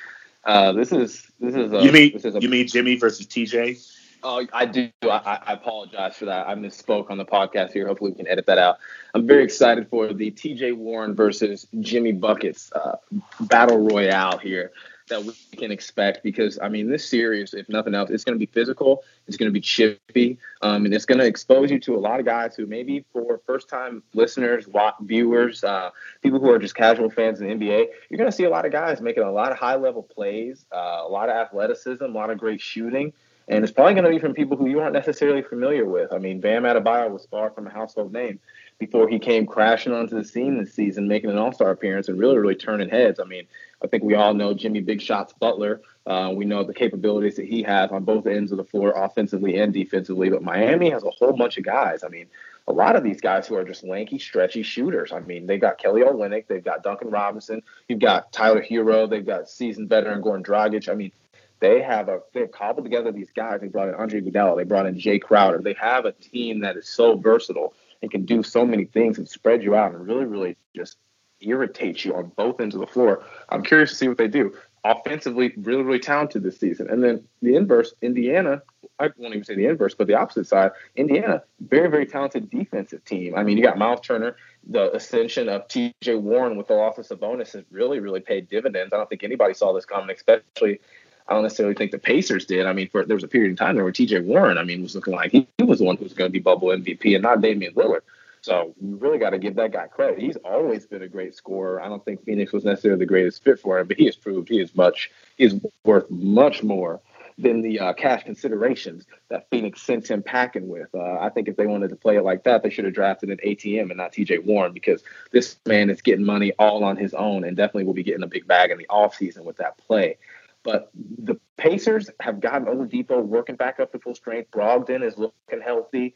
[0.44, 3.26] Uh, this is this is a, you mean this is a, you mean Jimmy versus
[3.26, 3.94] TJ?
[4.22, 4.90] Oh, I do.
[5.02, 6.48] I, I, apologize for that.
[6.48, 7.86] I misspoke on the podcast here.
[7.86, 8.78] Hopefully, we can edit that out.
[9.14, 12.96] I'm very excited for the TJ Warren versus Jimmy Buckets uh,
[13.40, 14.72] battle royale here
[15.08, 18.44] that we can expect because I mean this series, if nothing else, it's going to
[18.44, 21.94] be physical, it's going to be chippy, um, and it's going to expose you to
[21.94, 24.66] a lot of guys who maybe for first time listeners,
[25.02, 25.90] viewers, uh,
[26.22, 28.64] people who are just casual fans in the NBA, you're going to see a lot
[28.64, 32.08] of guys making a lot of high level plays, uh, a lot of athleticism, a
[32.08, 33.12] lot of great shooting.
[33.50, 36.12] And it's probably going to be from people who you aren't necessarily familiar with.
[36.12, 38.40] I mean, Bam Adebayo was far from a household name
[38.78, 42.18] before he came crashing onto the scene this season, making an All Star appearance and
[42.18, 43.18] really, really turning heads.
[43.18, 43.46] I mean,
[43.82, 45.80] I think we all know Jimmy Big Shots Butler.
[46.08, 49.58] Uh, we know the capabilities that he has on both ends of the floor, offensively
[49.58, 50.30] and defensively.
[50.30, 52.02] But Miami has a whole bunch of guys.
[52.02, 52.28] I mean,
[52.66, 55.12] a lot of these guys who are just lanky, stretchy shooters.
[55.12, 59.24] I mean, they've got Kelly Olynyk, they've got Duncan Robinson, you've got Tyler Herro, they've
[59.24, 60.88] got seasoned veteran Goran Dragic.
[60.88, 61.12] I mean,
[61.60, 63.60] they have a they've cobbled together these guys.
[63.60, 65.58] They brought in Andre Iguodala, they brought in Jae Crowder.
[65.58, 69.28] They have a team that is so versatile and can do so many things and
[69.28, 70.96] spread you out and really, really just
[71.40, 73.24] irritate you on both ends of the floor.
[73.48, 74.54] I'm curious to see what they do.
[74.84, 76.88] Offensively, really, really talented this season.
[76.88, 78.62] And then the inverse, Indiana,
[78.98, 83.04] I won't even say the inverse, but the opposite side, Indiana, very, very talented defensive
[83.04, 83.34] team.
[83.36, 84.36] I mean, you got Miles Turner,
[84.68, 88.92] the ascension of TJ Warren with the loss of Sabonis has really, really paid dividends.
[88.92, 90.80] I don't think anybody saw this coming, especially
[91.28, 92.66] I don't necessarily think the Pacers did.
[92.66, 94.82] I mean, for there was a period in time there where TJ Warren, I mean,
[94.82, 97.14] was looking like he, he was the one who was going to be bubble MVP
[97.14, 98.00] and not Damian Lillard.
[98.48, 100.18] So we really got to give that guy credit.
[100.18, 101.82] He's always been a great scorer.
[101.82, 104.48] I don't think Phoenix was necessarily the greatest fit for him, but he has proved
[104.48, 107.00] he is much he is worth much more
[107.36, 110.88] than the uh, cash considerations that Phoenix sent him packing with.
[110.94, 113.30] Uh, I think if they wanted to play it like that, they should have drafted
[113.30, 117.12] an ATM and not TJ Warren because this man is getting money all on his
[117.14, 120.16] own and definitely will be getting a big bag in the offseason with that play.
[120.64, 124.50] But the Pacers have gotten Oladipo working back up to full strength.
[124.50, 126.14] Brogdon is looking healthy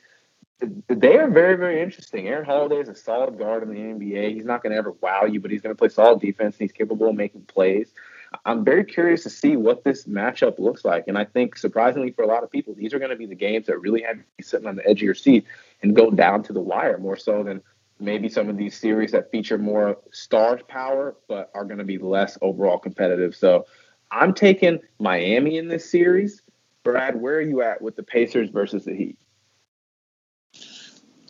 [0.89, 2.29] they are very, very interesting.
[2.29, 4.35] Aaron Holiday is a solid guard in the NBA.
[4.35, 6.57] He's not going to ever wow you, but he's going to play solid defense.
[6.57, 7.93] And he's capable of making plays.
[8.45, 11.05] I'm very curious to see what this matchup looks like.
[11.09, 13.35] And I think, surprisingly for a lot of people, these are going to be the
[13.35, 15.45] games that really have you sitting on the edge of your seat
[15.83, 17.61] and go down to the wire more so than
[18.01, 21.99] maybe some of these series that feature more star power, but are going to be
[21.99, 23.35] less overall competitive.
[23.37, 23.67] So
[24.11, 26.43] I'm taking Miami in this series.
[26.85, 29.19] Brad, where are you at with the Pacers versus the Heat?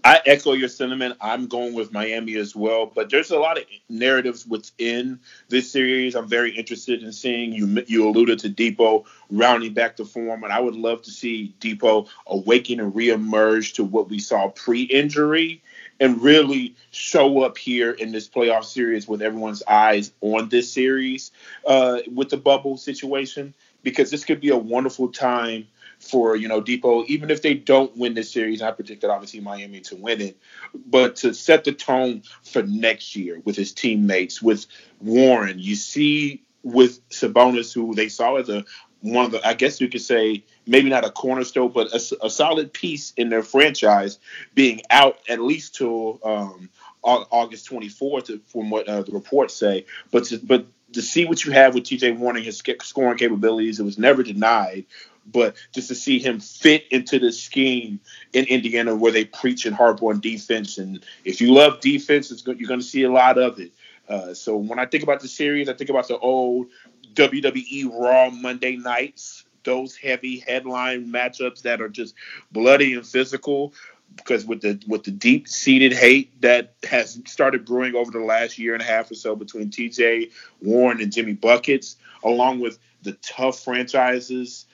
[0.05, 1.17] I echo your sentiment.
[1.21, 6.17] I'm going with Miami as well, but there's a lot of narratives within this series.
[6.17, 7.85] I'm very interested in seeing you.
[7.87, 12.09] You alluded to Dipo rounding back to form, and I would love to see Dipo
[12.27, 15.63] awaken and reemerge to what we saw pre-injury
[16.01, 21.31] and really show up here in this playoff series with everyone's eyes on this series
[21.65, 25.69] uh, with the bubble situation because this could be a wonderful time
[26.03, 28.61] for you know Dipo, even if they don't win this series.
[28.61, 30.37] I predicted obviously Miami to win it,
[30.75, 34.67] but to set the tone for next year with his teammates, with
[35.01, 38.65] Warren, you see with Sabonis, who they saw as a
[39.01, 42.31] one of the, I guess you could say, maybe not a cornerstone, but a, a
[42.31, 44.19] solid piece in their franchise,
[44.55, 46.71] being out at least till um,
[47.03, 49.87] August 24th, from what uh, the reports say.
[50.13, 52.13] But to, but to see what you have with T.J.
[52.13, 54.87] Warren, his scoring capabilities, it was never denied
[55.27, 58.01] but just to see him fit into the scheme
[58.33, 60.79] in Indiana where they preach and harp on defense.
[60.79, 63.73] And if you love defense, you're going to see a lot of it.
[64.09, 66.67] Uh, so when I think about the series, I think about the old
[67.15, 72.15] WWE Raw Monday nights, those heavy headline matchups that are just
[72.51, 73.75] bloody and physical.
[74.15, 78.59] Because with the with the deep seated hate that has started brewing over the last
[78.59, 83.13] year and a half or so between TJ Warren and Jimmy Buckets, along with the
[83.23, 84.67] tough franchises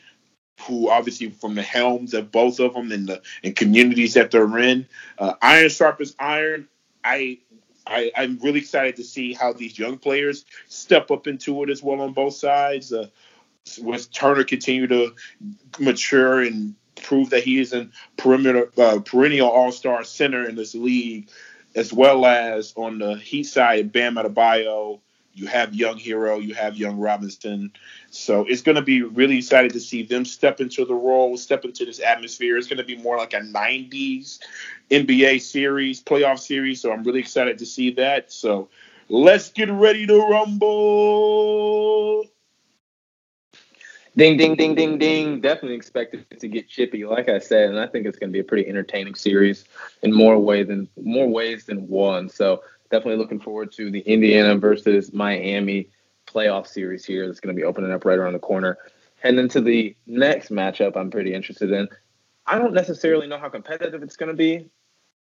[0.60, 4.58] who obviously from the helms of both of them and the and communities that they're
[4.58, 4.86] in.
[5.18, 6.68] Uh, iron sharpens iron.
[7.04, 7.38] I,
[7.86, 11.82] I I'm really excited to see how these young players step up into it as
[11.82, 12.92] well on both sides.
[12.92, 13.08] Uh,
[13.80, 15.14] with Turner continue to
[15.78, 20.74] mature and prove that he is a perimeter uh, perennial All Star center in this
[20.74, 21.28] league,
[21.74, 25.00] as well as on the Heat side, Bam Adebayo
[25.38, 27.72] you have young Herro, you have young Robinson.
[28.10, 31.64] So it's going to be really excited to see them step into the role, step
[31.64, 32.56] into this atmosphere.
[32.56, 34.40] It's going to be more like a 90s
[34.90, 36.80] NBA series, playoff series.
[36.80, 38.32] So I'm really excited to see that.
[38.32, 38.68] So
[39.08, 42.24] let's get ready to rumble.
[44.16, 45.40] Ding, ding, ding, ding, ding.
[45.40, 48.40] Definitely expected to get chippy, like I said, and I think it's going to be
[48.40, 49.64] a pretty entertaining series
[50.02, 52.28] in more way than more ways than one.
[52.28, 55.88] So definitely looking forward to the Indiana versus Miami
[56.26, 58.78] playoff series here that's going to be opening up right around the corner.
[59.16, 61.88] Heading to the next matchup, I'm pretty interested in.
[62.46, 64.68] I don't necessarily know how competitive it's going to be,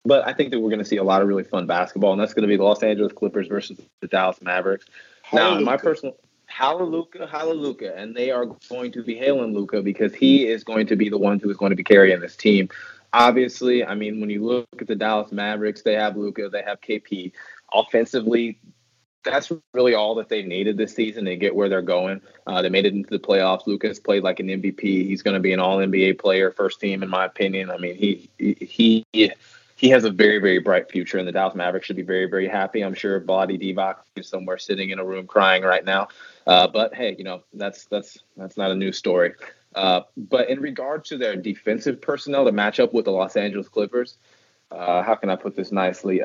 [0.03, 2.21] but I think that we're going to see a lot of really fun basketball, and
[2.21, 4.85] that's going to be the Los Angeles Clippers versus the Dallas Mavericks.
[5.33, 10.47] Now, my personal hallelujah, hallelujah, and they are going to be hailing Luka because he
[10.47, 12.69] is going to be the one who is going to be carrying this team.
[13.13, 16.81] Obviously, I mean, when you look at the Dallas Mavericks, they have Luka, they have
[16.81, 17.31] KP
[17.73, 18.59] offensively,
[19.23, 22.21] that's really all that they needed this season to get where they're going.
[22.45, 23.67] Uh, they made it into the playoffs.
[23.67, 24.81] Luka's played like an MVP.
[24.81, 27.71] He's going to be an All NBA player, first team in my opinion.
[27.71, 29.03] I mean, he he
[29.75, 32.47] he has a very very bright future, and the Dallas Mavericks should be very very
[32.47, 32.81] happy.
[32.81, 36.07] I'm sure Vlade Divac is somewhere sitting in a room crying right now.
[36.47, 39.33] Uh, but hey, you know that's that's that's not a new story.
[39.73, 43.67] Uh, but in regard to their defensive personnel to match up with the Los Angeles
[43.67, 44.17] Clippers,
[44.71, 46.23] uh, how can I put this nicely?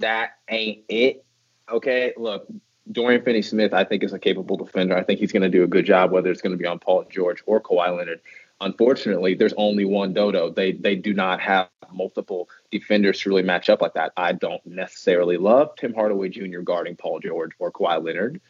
[0.00, 1.24] That ain't it.
[1.70, 2.46] Okay, look,
[2.90, 4.96] Dorian Finney Smith, I think, is a capable defender.
[4.96, 6.78] I think he's going to do a good job, whether it's going to be on
[6.78, 8.20] Paul George or Kawhi Leonard.
[8.60, 10.50] Unfortunately, there's only one Dodo.
[10.50, 14.12] They they do not have multiple defenders to really match up like that.
[14.16, 16.60] I don't necessarily love Tim Hardaway Jr.
[16.60, 18.40] guarding Paul George or Kawhi Leonard.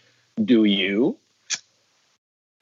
[0.42, 1.18] Do you?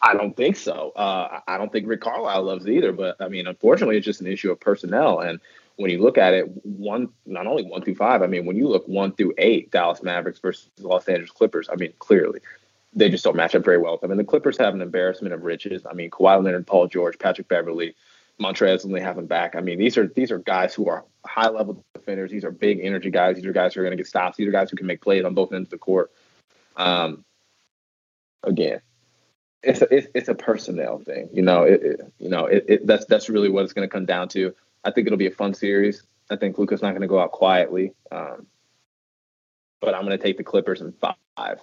[0.00, 0.92] I don't think so.
[0.94, 2.92] Uh, I don't think Rick Carlisle loves either.
[2.92, 5.20] But I mean, unfortunately, it's just an issue of personnel.
[5.20, 5.40] And
[5.76, 8.68] when you look at it, one not only one through five, I mean, when you
[8.68, 12.40] look one through eight, Dallas Mavericks versus Los Angeles Clippers, I mean, clearly
[12.94, 13.98] they just don't match up very well.
[14.02, 15.84] I mean, the Clippers have an embarrassment of riches.
[15.88, 17.94] I mean, Kawhi Leonard, Paul George, Patrick Beverley,
[18.40, 19.56] Montrezl, and they have him back.
[19.56, 22.30] I mean, these are these are guys who are high level defenders.
[22.30, 23.36] These are big energy guys.
[23.36, 24.36] These are guys who are going to get stops.
[24.36, 26.12] These are guys who can make plays on both ends of the court.
[26.76, 27.24] Um,
[28.42, 28.80] again,
[29.62, 31.28] it's a, it's, it's a personnel thing.
[31.32, 33.92] You know, it, it you know it, it, that's that's really what it's going to
[33.92, 34.54] come down to.
[34.84, 36.02] I think it'll be a fun series.
[36.30, 38.46] I think Luka's not going to go out quietly, um,
[39.80, 41.58] but I'm going to take the Clippers in five.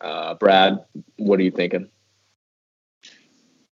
[0.00, 0.84] Uh, Brad,
[1.16, 1.88] what are you thinking?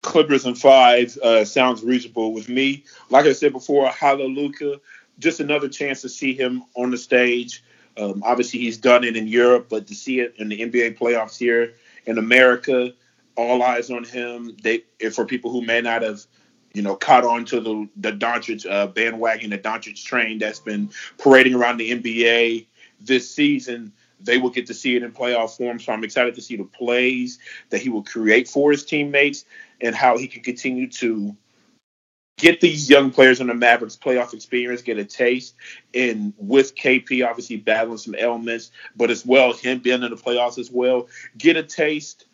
[0.03, 2.85] Clippers in five uh, sounds reasonable with me.
[3.11, 4.81] Like I said before, Hallelujah,
[5.19, 7.63] just another chance to see him on the stage.
[7.97, 11.37] Um, obviously, he's done it in Europe, but to see it in the NBA playoffs
[11.37, 11.75] here
[12.07, 12.93] in America,
[13.37, 14.57] all eyes on him.
[14.63, 16.25] They, for people who may not have
[16.75, 20.91] you know, caught on to the the Doncic uh, bandwagon, the Doncic train that's been
[21.19, 22.67] parading around the NBA
[23.01, 23.93] this season.
[24.21, 25.81] They will get to see it in playoff form.
[25.81, 27.39] So I'm excited to see the plays
[27.71, 29.45] that he will create for his teammates
[29.81, 31.37] and how he can continue to
[32.39, 35.55] get these young players in the Mavericks playoff experience, get a taste,
[35.95, 40.59] and with KP obviously battling some ailments, but as well him being in the playoffs
[40.59, 42.27] as well, get a taste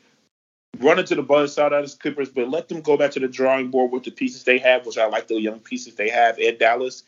[0.81, 3.71] run into the buzzsaw of the Clippers, but let them go back to the drawing
[3.71, 6.59] board with the pieces they have, which I like the young pieces they have in
[6.59, 7.05] Dallas,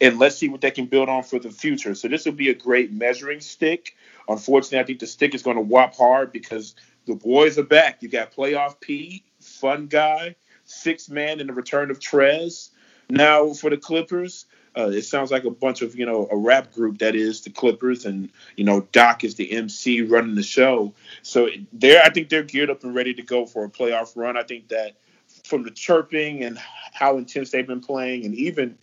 [0.00, 1.94] and let's see what they can build on for the future.
[1.94, 3.96] So this will be a great measuring stick.
[4.28, 6.74] Unfortunately, I think the stick is going to whop hard because
[7.06, 8.02] the boys are back.
[8.02, 12.70] You got playoff P, fun guy, six man in the return of Trez.
[13.10, 16.72] Now for the Clippers, uh, it sounds like a bunch of you know a rap
[16.72, 20.92] group that is the Clippers, and you know Doc is the MC running the show.
[21.22, 24.36] So they're I think they're geared up and ready to go for a playoff run.
[24.36, 24.96] I think that
[25.44, 26.58] from the chirping and
[26.92, 28.78] how intense they've been playing, and even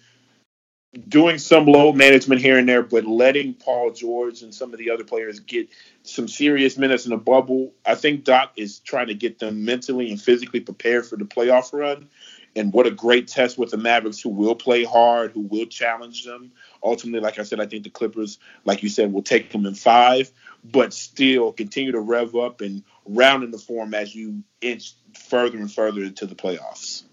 [1.08, 4.91] doing some low management here and there, but letting Paul George and some of the
[4.91, 5.69] other players get
[6.04, 7.73] some serious minutes in the bubble.
[7.86, 11.71] I think Doc is trying to get them mentally and physically prepared for the playoff
[11.71, 12.10] run.
[12.55, 16.25] And what a great test with the Mavericks, who will play hard, who will challenge
[16.25, 16.51] them.
[16.83, 19.73] Ultimately, like I said, I think the Clippers, like you said, will take them in
[19.73, 20.29] five,
[20.63, 24.93] but still continue to rev up and round in the form as you inch
[25.29, 27.03] further and further into the playoffs.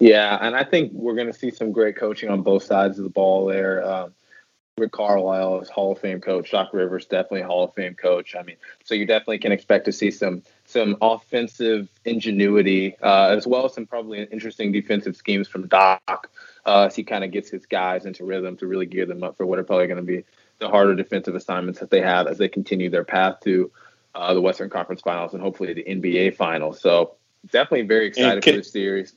[0.00, 3.04] Yeah, and I think we're going to see some great coaching on both sides of
[3.04, 3.84] the ball there.
[3.84, 4.14] Um,
[4.78, 6.52] Rick Carlisle is Hall of Fame coach.
[6.52, 8.36] Doc Rivers definitely Hall of Fame coach.
[8.38, 13.46] I mean, so you definitely can expect to see some some offensive ingenuity uh, as
[13.46, 16.30] well as some probably interesting defensive schemes from Doc
[16.66, 19.38] uh, as he kind of gets his guys into rhythm to really gear them up
[19.38, 20.24] for what are probably going to be
[20.58, 23.70] the harder defensive assignments that they have as they continue their path to
[24.14, 26.82] uh, the Western Conference Finals and hopefully the NBA Finals.
[26.82, 27.14] So
[27.50, 29.14] definitely very excited can, for this series.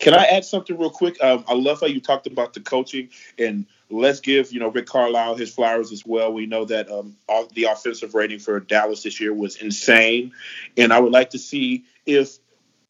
[0.00, 1.22] Can I add something real quick?
[1.22, 4.86] Um, I love how you talked about the coaching, and let's give you know Rick
[4.86, 6.32] Carlisle his flowers as well.
[6.32, 10.32] We know that um, all, the offensive rating for Dallas this year was insane,
[10.76, 12.38] and I would like to see if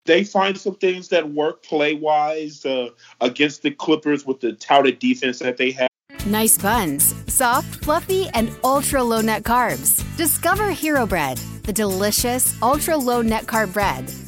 [0.07, 2.89] they find some things that work play wise uh,
[3.21, 5.89] against the Clippers with the touted defense that they have.
[6.27, 10.03] Nice buns, soft, fluffy, and ultra low net carbs.
[10.17, 14.11] Discover Hero Bread, the delicious ultra low net carb bread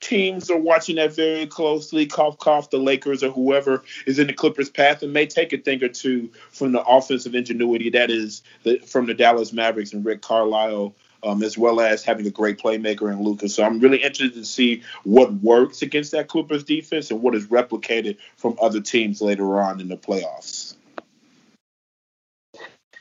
[0.00, 2.06] teams are watching that very closely.
[2.06, 5.58] Cough, cough, the Lakers or whoever is in the Clippers' path and may take a
[5.58, 10.04] thing or two from the offensive ingenuity that is the, from the Dallas Mavericks and
[10.04, 10.94] Rick Carlisle.
[11.22, 13.48] Um, as well as having a great playmaker in Luka.
[13.48, 17.46] So I'm really interested to see what works against that Clippers defense and what is
[17.46, 20.76] replicated from other teams later on in the playoffs.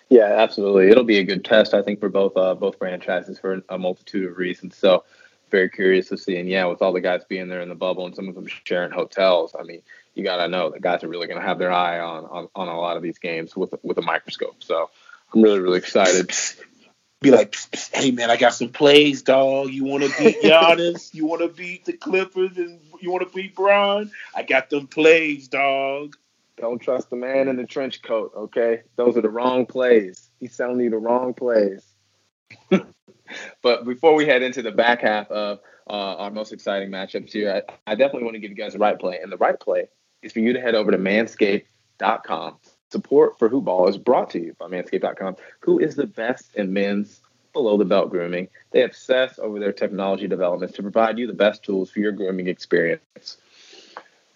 [0.09, 0.89] Yeah, absolutely.
[0.89, 4.31] It'll be a good test, I think, for both uh, both franchises for a multitude
[4.31, 4.75] of reasons.
[4.75, 5.03] So
[5.55, 6.35] very curious to see.
[6.37, 8.47] And yeah, with all the guys being there in the bubble and some of them
[8.65, 9.81] sharing hotels, I mean,
[10.13, 12.47] you got to know the guys are really going to have their eye on, on
[12.55, 14.61] on a lot of these games with with a microscope.
[14.61, 14.89] So
[15.33, 16.31] I'm really really excited.
[17.21, 17.55] Be like,
[17.93, 19.69] hey man, I got some plays, dog.
[19.69, 21.13] You want to beat Giannis?
[21.13, 24.11] you want to beat the Clippers, and you want to beat Bron?
[24.35, 26.17] I got them plays, dog.
[26.57, 28.33] Don't trust the man in the trench coat.
[28.35, 30.29] Okay, those are the wrong plays.
[30.39, 31.81] He's selling you the wrong plays.
[33.61, 37.63] but before we head into the back half of uh, our most exciting matchups here,
[37.87, 39.19] I, I definitely want to give you guys the right play.
[39.21, 39.87] And the right play
[40.21, 42.57] is for you to head over to manscaped.com.
[42.91, 47.21] Support for Hoopball is brought to you by manscaped.com, who is the best in men's
[47.53, 48.47] below the belt grooming.
[48.71, 52.47] They obsess over their technology developments to provide you the best tools for your grooming
[52.47, 53.37] experience.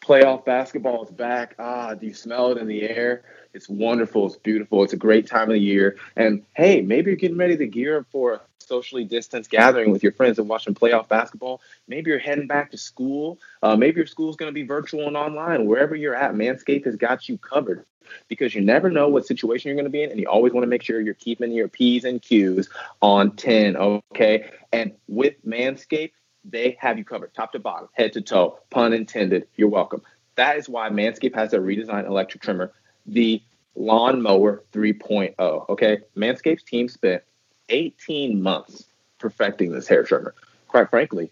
[0.02, 1.54] Playoff basketball is back.
[1.60, 3.24] Ah, do you smell it in the air?
[3.54, 4.26] It's wonderful.
[4.28, 4.84] It's beautiful.
[4.84, 5.98] It's a great time of the year.
[6.16, 10.14] And hey, maybe you're getting ready to gear up for socially distanced gathering with your
[10.14, 11.60] friends and watching playoff basketball.
[11.90, 13.40] Maybe you're heading back to school.
[13.62, 15.66] Uh, maybe your school's going to be virtual and online.
[15.66, 17.86] Wherever you're at, Manscaped has got you covered
[18.28, 20.64] because you never know what situation you're going to be in, and you always want
[20.64, 22.70] to make sure you're keeping your P's and Q's
[23.02, 23.76] on 10.
[23.76, 24.50] Okay.
[24.72, 26.14] And with Manscaped,
[26.46, 29.48] they have you covered top to bottom, head to toe, pun intended.
[29.58, 30.02] You're welcome.
[30.36, 32.72] That is why Manscaped has a redesigned electric trimmer,
[33.06, 33.42] the
[33.76, 35.70] Lawnmower 3.0.
[35.70, 36.00] Okay.
[36.16, 37.24] Manscaped's team spent
[37.70, 38.86] 18 months
[39.20, 40.34] perfecting this hair trimmer.
[40.68, 41.32] Quite frankly,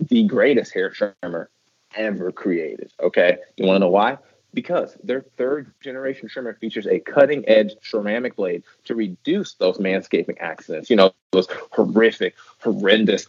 [0.00, 1.48] the greatest hair trimmer
[1.94, 2.92] ever created.
[3.00, 3.36] Okay.
[3.56, 4.18] You want to know why?
[4.54, 10.36] Because their third generation trimmer features a cutting edge ceramic blade to reduce those manscaping
[10.40, 10.90] accidents.
[10.90, 13.26] You know, those horrific, horrendous,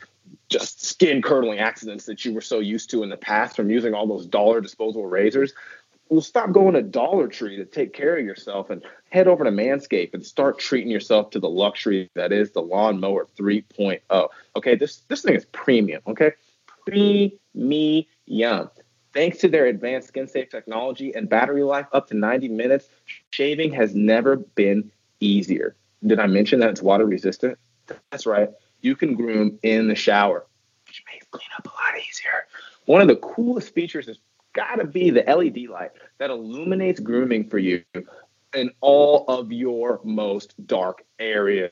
[0.49, 3.93] just skin curdling accidents that you were so used to in the past from using
[3.93, 5.53] all those dollar disposable razors.
[6.13, 9.49] Well, stop going to Dollar Tree to take care of yourself and head over to
[9.49, 14.29] Manscaped and start treating yourself to the luxury that is the Lawnmower 3.0.
[14.55, 16.03] Okay, this this thing is premium.
[16.05, 16.33] Okay,
[16.85, 18.69] premium.
[19.11, 22.89] Thanks to their advanced skin safe technology and battery life up to 90 minutes,
[23.31, 25.75] shaving has never been easier.
[26.05, 27.57] Did I mention that it's water resistant?
[28.11, 28.51] That's right.
[28.81, 30.45] You can groom in the shower,
[30.85, 32.45] which makes cleanup a lot easier.
[32.85, 34.19] One of the coolest features is
[34.53, 37.83] got to be the LED light that illuminates grooming for you
[38.55, 41.71] in all of your most dark areas.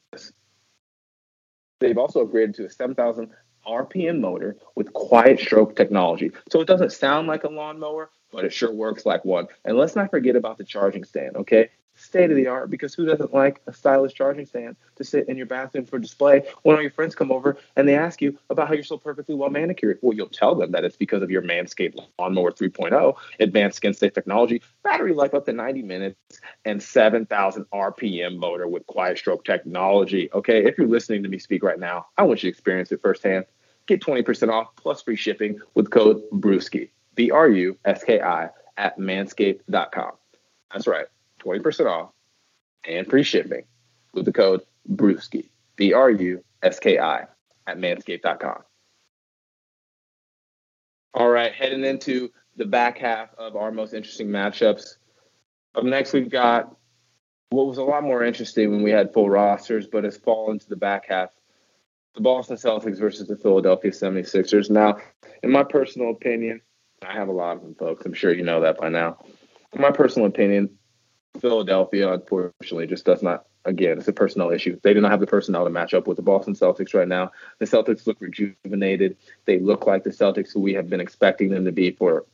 [1.80, 3.30] They've also upgraded to a 7,000
[3.68, 6.32] RPM motor with quiet stroke technology.
[6.50, 9.48] So it doesn't sound like a lawnmower, but it sure works like one.
[9.66, 11.70] And let's not forget about the charging stand, okay?
[12.12, 15.38] State of the art because who doesn't like a stylish charging stand to sit in
[15.38, 18.68] your bathroom for display when all your friends come over and they ask you about
[18.68, 19.98] how you're so perfectly well manicured?
[20.02, 24.12] Well, you'll tell them that it's because of your Manscaped Lawnmower 3.0, advanced skin safe
[24.12, 30.30] technology, battery life up to 90 minutes, and 7,000 RPM motor with quiet stroke technology.
[30.34, 33.02] Okay, if you're listening to me speak right now, I want you to experience it
[33.02, 33.46] firsthand.
[33.86, 38.50] Get 20% off plus free shipping with code BRUSKI, B R U S K I,
[38.76, 40.12] at manscaped.com.
[40.74, 41.06] That's right,
[41.44, 42.12] 20% off
[42.86, 43.64] and free shipping
[44.14, 47.22] with the code BRUSKI, B R U S K I,
[47.68, 48.64] at manscaped.com.
[51.14, 54.96] All right, heading into the back half of our most interesting matchups.
[55.76, 56.76] Up next, we've got
[57.50, 60.70] what was a lot more interesting when we had full rosters, but has fallen to
[60.70, 61.30] the back half
[62.16, 64.70] the Boston Celtics versus the Philadelphia 76ers.
[64.70, 64.98] Now,
[65.44, 66.62] in my personal opinion,
[67.06, 68.06] I have a lot of them, folks.
[68.06, 69.18] I'm sure you know that by now.
[69.74, 70.78] In my personal opinion,
[71.40, 73.46] Philadelphia, unfortunately, just does not.
[73.64, 74.80] Again, it's a personnel issue.
[74.82, 77.32] They do not have the personnel to match up with the Boston Celtics right now.
[77.60, 79.18] The Celtics look rejuvenated.
[79.46, 82.26] They look like the Celtics who we have been expecting them to be for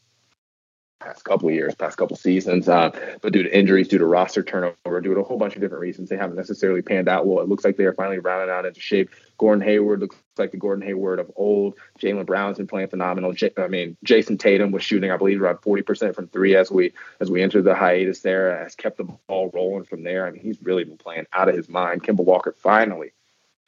[1.00, 2.68] past couple years, past couple seasons.
[2.68, 2.90] Uh,
[3.22, 5.82] but due to injuries, due to roster turnover, due to a whole bunch of different
[5.82, 7.40] reasons, they haven't necessarily panned out well.
[7.40, 9.10] It looks like they are finally rounding out into shape.
[9.38, 11.78] Gordon Hayward looks like the Gordon Hayward of old.
[12.00, 13.34] Jaylen Brown's been playing phenomenal.
[13.34, 16.94] J- I mean, Jayson Tatum was shooting, I believe, around 40% from three as we
[17.20, 18.58] as we entered the hiatus there.
[18.64, 20.26] Has kept the ball rolling from there.
[20.26, 22.04] I mean, he's really been playing out of his mind.
[22.04, 23.12] Kemba Walker finally,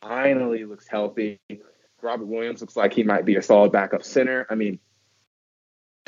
[0.01, 1.39] finally looks healthy.
[2.01, 4.47] Robert Williams looks like he might be a solid backup center.
[4.49, 4.79] I mean,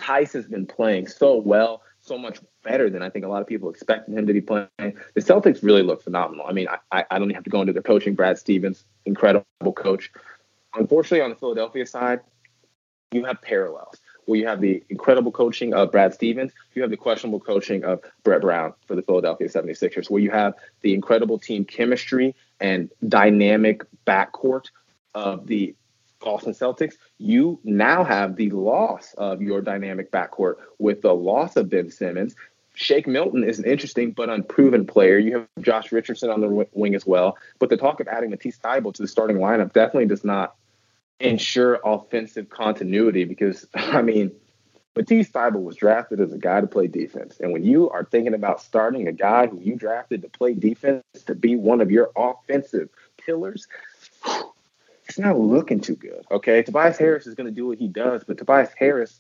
[0.02, 3.47] Theis has been playing so well, so much better than I think a lot of
[3.47, 4.68] people expected him to be playing.
[4.78, 6.45] The Celtics really look phenomenal.
[6.47, 8.16] I mean, I, I don't even have to go into their coaching.
[8.16, 9.45] Brad Stevens, incredible
[9.76, 10.12] coach.
[10.74, 12.22] Unfortunately, on the Philadelphia side,
[13.12, 16.97] you have parallels where you have the incredible coaching of Brad Stevens, you have the
[16.97, 21.66] questionable coaching of Brett Brown for the Philadelphia 76ers, where you have the incredible team
[21.66, 24.68] chemistry and dynamic backcourt
[25.14, 25.76] of the
[26.22, 31.69] Boston Celtics, you now have the loss of your dynamic backcourt with the loss of
[31.69, 32.36] Ben Simmons.
[32.74, 35.17] Shake Milton is an interesting but unproven player.
[35.17, 37.38] You have Josh Richardson on the wing as well.
[37.59, 40.55] But the talk of adding Matisse Thybulle to the starting lineup definitely does not
[41.19, 44.32] ensure offensive continuity because, I mean,
[44.95, 47.39] Matisse Thybulle was drafted as a guy to play defense.
[47.39, 51.03] And when you are thinking about starting a guy who you drafted to play defense
[51.26, 53.67] to be one of your offensive pillars,
[55.12, 56.26] it's not looking too good.
[56.32, 59.20] Okay, Tobias Harris is going to do what he does, but Tobias Harris,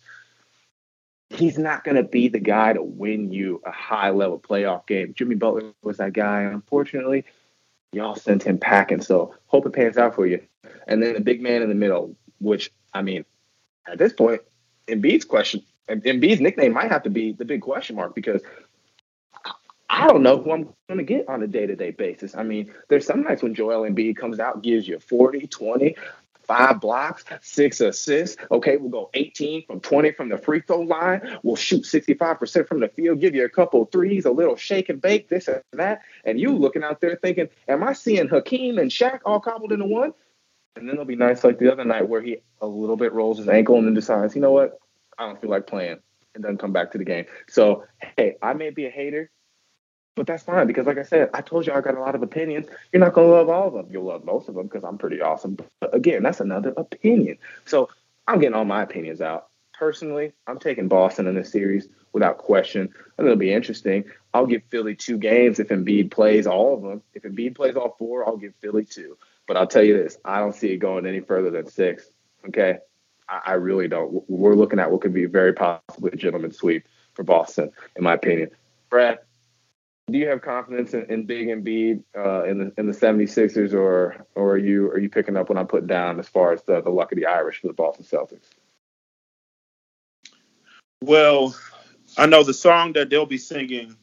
[1.29, 5.13] he's not going to be the guy to win you a high level playoff game.
[5.13, 6.43] Jimmy Butler was that guy.
[6.43, 7.25] Unfortunately,
[7.91, 9.01] y'all sent him packing.
[9.01, 10.41] So hope it pans out for you.
[10.87, 13.25] And then the big man in the middle, which I mean,
[13.85, 14.41] at this point,
[14.87, 18.41] Embiid's question, and Embiid's nickname might have to be the big question mark because
[19.93, 22.33] I don't know who I'm going to get on a day to day basis.
[22.33, 25.95] I mean, there's some nights when Joel Embiid comes out, gives you 40, 20,
[26.43, 28.37] five blocks, six assists.
[28.49, 31.37] Okay, we'll go 18 from 20 from the free throw line.
[31.43, 35.01] We'll shoot 65% from the field, give you a couple threes, a little shake and
[35.01, 36.01] bake, this and that.
[36.23, 39.85] And you looking out there thinking, am I seeing Hakeem and Shaq all cobbled into
[39.85, 40.13] one?
[40.77, 43.39] And then it'll be nice like the other night where he a little bit rolls
[43.39, 44.79] his ankle and then decides, you know what?
[45.17, 45.99] I don't feel like playing
[46.33, 47.25] and doesn't come back to the game.
[47.49, 47.83] So,
[48.17, 49.29] hey, I may be a hater,
[50.15, 52.23] but that's fine because, like I said, I told you I got a lot of
[52.23, 52.67] opinions.
[52.91, 53.87] You're not going to love all of them.
[53.89, 55.57] You'll love most of them because I'm pretty awesome.
[55.79, 57.37] But again, that's another opinion.
[57.65, 57.89] So
[58.27, 59.47] I'm getting all my opinions out.
[59.73, 62.93] Personally, I'm taking Boston in this series without question.
[63.17, 64.03] And it'll be interesting.
[64.33, 67.01] I'll give Philly two games if Embiid plays all of them.
[67.13, 69.17] If Embiid plays all four, I'll give Philly two.
[69.47, 72.09] But I'll tell you this I don't see it going any further than six.
[72.47, 72.79] Okay.
[73.27, 74.29] I, I really don't.
[74.29, 78.13] We're looking at what could be very possibly a gentleman sweep for Boston, in my
[78.13, 78.51] opinion.
[78.89, 79.19] Brad,
[80.11, 84.25] do you have confidence in, in Big Embiid uh, in the in the 76ers, or
[84.35, 86.81] or are you are you picking up what I'm putting down as far as the,
[86.81, 88.49] the luck of the Irish for the Boston Celtics?
[91.03, 91.55] Well,
[92.17, 93.95] I know the song that they'll be singing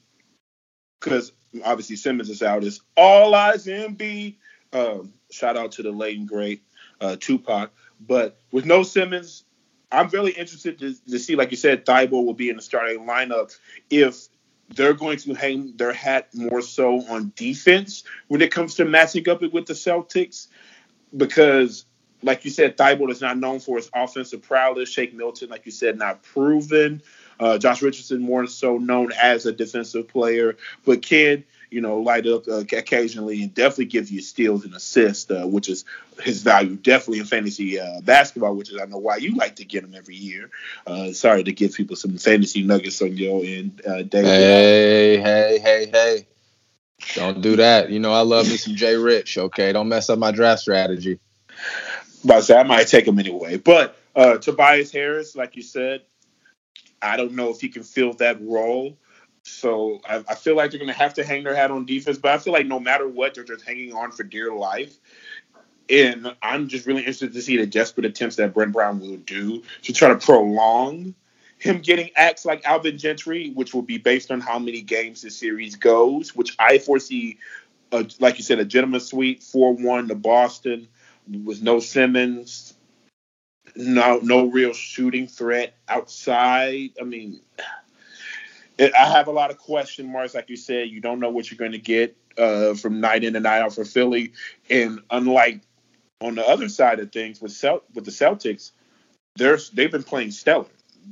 [1.00, 1.32] because
[1.64, 4.36] obviously Simmons is out is All Eyes Embiid.
[4.72, 6.62] Um, shout out to the late and great
[7.00, 7.70] uh, Tupac.
[8.00, 9.44] But with no Simmons,
[9.90, 13.00] I'm really interested to, to see, like you said, Thybulle will be in the starting
[13.06, 13.56] lineup
[13.90, 14.28] if
[14.75, 19.29] they're going to hang their hat more so on defense when it comes to matching
[19.29, 20.49] up with the Celtics.
[21.16, 21.87] Because,
[22.23, 24.91] like you said, Thybulle is not known for his offensive prowess.
[24.91, 27.03] Shake Milton, like you said, not proven.
[27.41, 32.27] Uh, Josh Richardson more so known as a defensive player, but can you know light
[32.27, 35.85] up uh, occasionally and definitely give you steals and assists, uh, which is
[36.21, 39.64] his value definitely in fantasy uh, basketball, which is I know why you like to
[39.64, 40.51] get him every year.
[40.87, 44.27] Uh, sorry to give people some fantasy nuggets on your end, uh, David.
[44.27, 46.27] Hey, hey, hey, hey!
[47.14, 47.91] Don't do that.
[47.91, 49.39] You know I love me some Jay Rich.
[49.39, 51.19] Okay, don't mess up my draft strategy.
[52.25, 53.57] But I, say, I might take him anyway.
[53.57, 56.03] But uh, Tobias Harris, like you said,
[57.01, 58.97] I don't know if he can fill that role.
[59.49, 62.18] So I, I feel like they're going to have to hang their hat on defense.
[62.18, 64.96] But I feel like no matter what, they're just hanging on for dear life.
[65.90, 69.62] And I'm just really interested to see the desperate attempts that Brett Brown will do
[69.82, 71.14] to try to prolong
[71.59, 75.30] him getting acts like Alvin Gentry, which will be based on how many games the
[75.30, 77.38] series goes, which I foresee,
[77.90, 80.88] a, like you said, a gentleman sweep 4 1 to Boston
[81.44, 82.74] with no Simmons,
[83.74, 86.90] no no real shooting threat outside.
[87.01, 87.40] I mean,
[88.79, 90.35] it, I have a lot of question marks.
[90.35, 93.37] Like you said, you don't know what you're going to get uh, from night in
[93.37, 94.33] and night out for Philly.
[94.70, 95.61] And unlike
[96.20, 98.70] on the other side of things with Celt- with the Celtics,
[99.37, 100.66] they're they've been playing stellar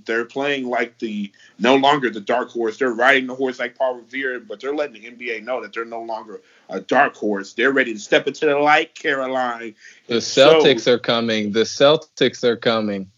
[0.05, 2.77] they're playing like the no longer the dark horse.
[2.77, 5.85] They're riding the horse like Paul Revere, but they're letting the NBA know that they're
[5.85, 7.55] no longer a dark horse.
[7.55, 9.75] They're ready to step into the light, Caroline.
[10.07, 11.53] The Celtics so, are coming.
[11.53, 13.11] The Celtics are coming.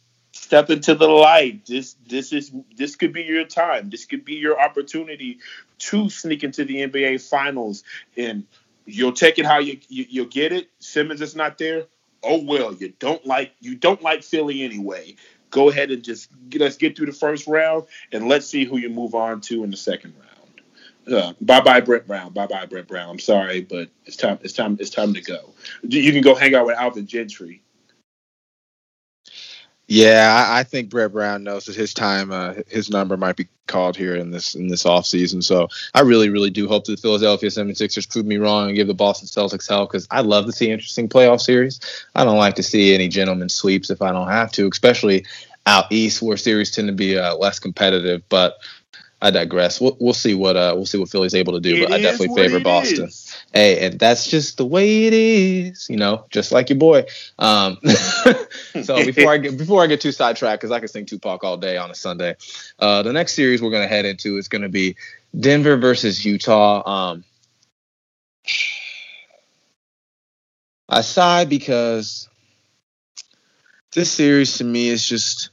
[0.49, 1.67] Step into the light.
[1.67, 3.91] This this is this could be your time.
[3.91, 5.41] This could be your opportunity
[5.79, 7.85] to sneak into the NBA finals.
[8.17, 8.47] And
[8.87, 10.71] you'll take it how you, you you'll get it.
[10.79, 11.85] Simmons is not there
[12.25, 15.15] oh well, you don't like you don't like Philly anyway
[15.51, 18.79] go ahead and just get, let's get through the first round and let's see who
[18.79, 20.29] you move on to in the second round.
[21.11, 22.33] Uh, bye bye Brett Brown.
[22.33, 23.09] Bye bye Brett Brown.
[23.09, 24.39] I'm sorry, but it's time.
[24.43, 24.77] It's time.
[24.79, 25.55] It's time to go.
[25.83, 27.63] You can go hang out with Alvin Gentry.
[29.91, 33.97] Yeah, I, think Brett Brown knows that his time, uh, his number might be called
[33.97, 35.43] here in this in this offseason.
[35.43, 38.87] So I really, really do hope that the Philadelphia 76ers prove me wrong and give
[38.87, 41.81] the Boston Celtics hell because I love to see interesting playoff series.
[42.15, 45.25] I don't like to see any gentleman sweeps if I don't have to, especially
[45.65, 48.23] out east where series tend to be uh, less competitive.
[48.29, 48.59] But
[49.23, 49.81] I digress.
[49.81, 51.77] We'll, we'll see what uh, we'll see what Philly's able to do.
[51.77, 53.07] It but I definitely favor Boston.
[53.07, 57.05] Is hey, and that's just the way it is, you know, just like your boy.
[57.39, 57.79] Um,
[58.83, 61.57] so before I get before I get too sidetracked, because I can sing Tupac all
[61.57, 62.37] day on a Sunday,
[62.79, 64.97] uh, the next series we're gonna head into is gonna be
[65.39, 66.89] Denver versus Utah.
[66.89, 67.25] Um,
[70.89, 72.29] I sigh because
[73.95, 75.51] this series to me is just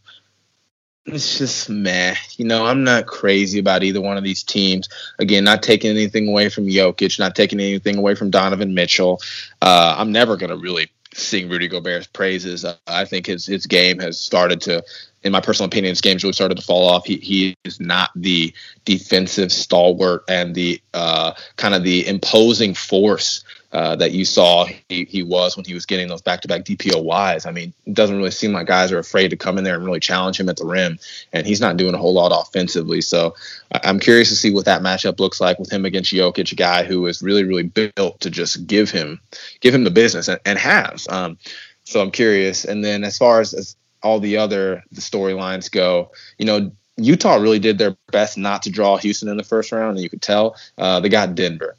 [1.06, 2.16] it's just meh.
[2.38, 4.90] You know, I'm not crazy about either one of these teams.
[5.20, 9.22] Again, not taking anything away from Jokic, not taking anything away from Donovan Mitchell.
[9.62, 12.66] Uh, I'm never going to really sing Rudy Gobert's praises.
[12.66, 14.84] Uh, I think his his game has started to,
[15.24, 17.06] in my personal opinion, his game's really started to fall off.
[17.06, 18.54] He he is not the
[18.84, 23.44] defensive stalwart and the uh, kind of the imposing force
[23.76, 27.46] uh, that you saw he, he was when he was getting those back-to-back DPOYs.
[27.46, 29.86] I mean, it doesn't really seem like guys are afraid to come in there and
[29.86, 30.98] really challenge him at the rim,
[31.34, 33.02] and he's not doing a whole lot offensively.
[33.02, 33.36] So
[33.84, 36.86] I'm curious to see what that matchup looks like with him against Jokic, a guy
[36.86, 39.20] who is really, really built to just give him
[39.60, 41.06] give him the business and, and has.
[41.10, 41.38] Um,
[41.84, 42.64] so I'm curious.
[42.64, 47.36] And then as far as, as all the other the storylines go, you know, Utah
[47.36, 50.22] really did their best not to draw Houston in the first round, and you could
[50.22, 51.76] tell uh, they got Denver.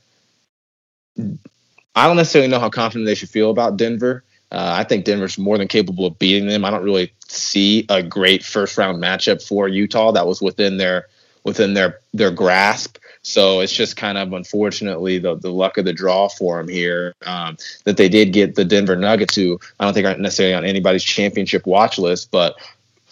[1.97, 4.23] I don't necessarily know how confident they should feel about Denver.
[4.53, 6.65] Uh, I think Denver's more than capable of beating them.
[6.65, 11.09] I don't really see a great first round matchup for Utah that was within their
[11.43, 12.99] within their their grasp.
[13.23, 17.15] So it's just kind of unfortunately the the luck of the draw for them here
[17.25, 20.65] um, that they did get the Denver Nuggets, who I don't think are necessarily on
[20.65, 22.57] anybody's championship watch list, but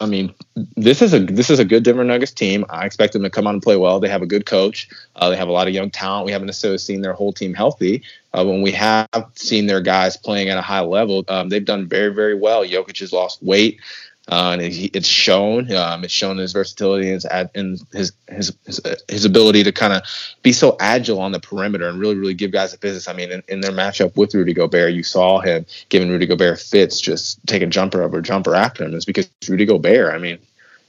[0.00, 0.34] I mean,
[0.76, 2.64] this is a this is a good Denver Nuggets team.
[2.68, 4.00] I expect them to come out and play well.
[4.00, 4.88] They have a good coach.
[5.14, 6.26] Uh, they have a lot of young talent.
[6.26, 8.02] We haven't necessarily seen their whole team healthy.
[8.32, 11.86] Uh, when we have seen their guys playing at a high level, um, they've done
[11.86, 12.66] very very well.
[12.66, 13.80] Jokic has lost weight.
[14.26, 15.70] Uh, and it's shown.
[15.72, 17.22] Um, it's shown his versatility and
[17.52, 20.02] his his his his, his ability to kind of
[20.42, 23.06] be so agile on the perimeter and really really give guys a business.
[23.06, 26.58] I mean, in, in, their matchup with Rudy Gobert, you saw him giving Rudy Gobert
[26.58, 28.94] fits, just taking jumper over jumper after him.
[28.94, 30.14] It's because Rudy Gobert.
[30.14, 30.38] I mean,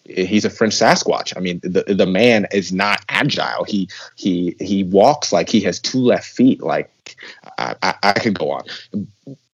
[0.05, 1.36] he's a French Sasquatch.
[1.36, 3.65] I mean, the the man is not agile.
[3.65, 6.63] He he he walks like he has two left feet.
[6.63, 7.17] Like
[7.57, 8.63] I, I, I could go on.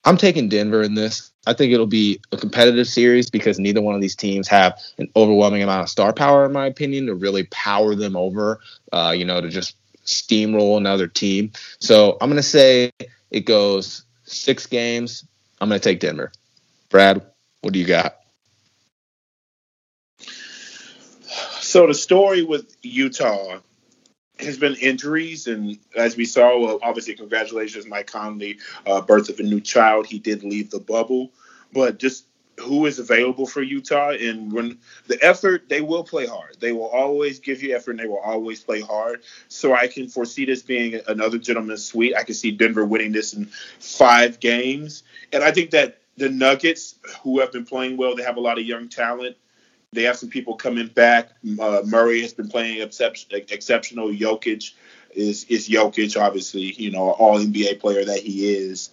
[0.03, 1.31] I'm taking Denver in this.
[1.45, 5.09] I think it'll be a competitive series because neither one of these teams have an
[5.15, 8.59] overwhelming amount of star power, in my opinion, to really power them over.
[8.91, 9.75] Uh, you know, to just
[10.05, 11.51] steamroll another team.
[11.79, 12.91] So I'm gonna say
[13.29, 15.25] it goes six games.
[15.59, 16.31] I'm gonna take Denver.
[16.89, 17.21] Brad,
[17.61, 18.17] what do you got?
[21.61, 23.59] So the story with Utah
[24.43, 29.39] has been injuries, and as we saw, well, obviously, congratulations, Mike Conley, uh, birth of
[29.39, 30.05] a new child.
[30.05, 31.31] He did leave the bubble,
[31.73, 32.25] but just
[32.59, 34.77] who is available for Utah, and when
[35.07, 36.57] the effort, they will play hard.
[36.59, 39.23] They will always give you effort, and they will always play hard.
[39.47, 42.15] So I can foresee this being another gentleman's suite.
[42.15, 43.45] I can see Denver winning this in
[43.79, 48.37] five games, and I think that the Nuggets, who have been playing well, they have
[48.37, 49.37] a lot of young talent.
[49.93, 51.31] They have some people coming back.
[51.59, 54.09] Uh, Murray has been playing exception, exceptional.
[54.09, 54.71] Jokic
[55.13, 58.89] is is Jokic, obviously, you know, all NBA player that he is.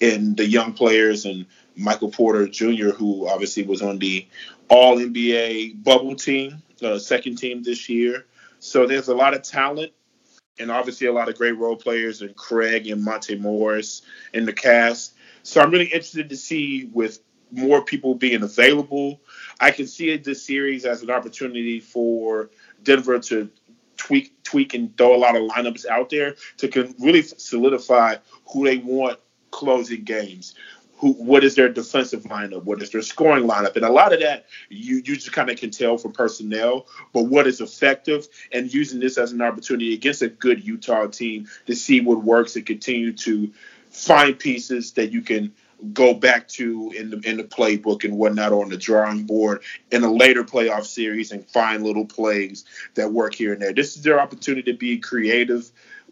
[0.00, 1.46] And the young players and
[1.76, 4.26] Michael Porter Jr., who obviously was on the
[4.68, 8.26] All NBA bubble team, uh, second team this year.
[8.58, 9.92] So there's a lot of talent
[10.58, 14.02] and obviously a lot of great role players and Craig and Monte Morris
[14.34, 15.14] in the cast.
[15.42, 17.20] So I'm really interested to see with
[17.50, 19.20] more people being available.
[19.58, 22.50] I can see this series as an opportunity for
[22.82, 23.50] Denver to
[23.96, 28.16] tweak, tweak, and throw a lot of lineups out there to really solidify
[28.52, 29.20] who they want
[29.50, 30.54] closing games.
[30.98, 32.64] Who, what is their defensive lineup?
[32.64, 33.76] What is their scoring lineup?
[33.76, 37.24] And a lot of that you, you just kind of can tell from personnel, but
[37.24, 41.74] what is effective and using this as an opportunity against a good Utah team to
[41.74, 43.50] see what works and continue to
[43.90, 45.52] find pieces that you can
[45.92, 50.02] go back to in the in the playbook and whatnot on the drawing board in
[50.04, 52.64] a later playoff series and find little plays
[52.94, 53.72] that work here and there.
[53.72, 55.70] This is their opportunity to be creative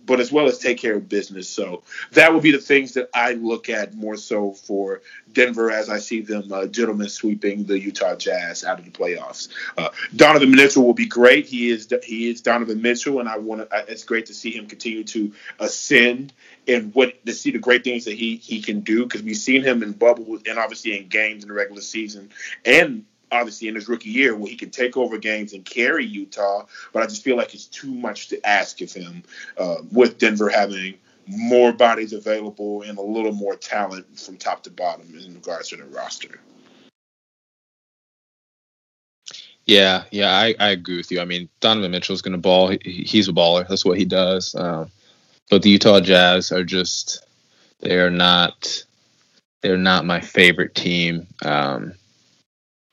[0.09, 1.49] but as well as take care of business.
[1.49, 1.83] So
[2.13, 5.03] that would be the things that I look at more so for
[5.33, 9.49] Denver as I see them uh, gentlemen sweeping the Utah Jazz out of the playoffs.
[9.77, 11.47] Uh, Donovan Mitchell will be great.
[11.47, 13.85] He is he is Donovan Mitchell, and I want to.
[13.87, 16.33] It's great to see him continue to ascend
[16.67, 19.63] and what to see the great things that he he can do because we've seen
[19.63, 22.31] him in bubble and obviously in games in the regular season
[22.65, 26.67] and obviously in his rookie year where he can take over games and carry Utah,
[26.93, 29.23] but I just feel like it's too much to ask of him
[29.57, 30.95] uh, with Denver having
[31.27, 35.77] more bodies available and a little more talent from top to bottom in regards to
[35.77, 36.41] the roster.
[39.67, 41.21] Yeah, yeah, I, I agree with you.
[41.21, 42.69] I mean, Donovan Mitchell is going to ball.
[42.69, 43.69] He, he's a baller.
[43.69, 44.55] That's what he does.
[44.55, 44.91] Um,
[45.51, 47.23] but the Utah Jazz are just
[47.81, 48.85] they are not
[49.61, 51.27] they're not my favorite team.
[51.45, 51.93] Um,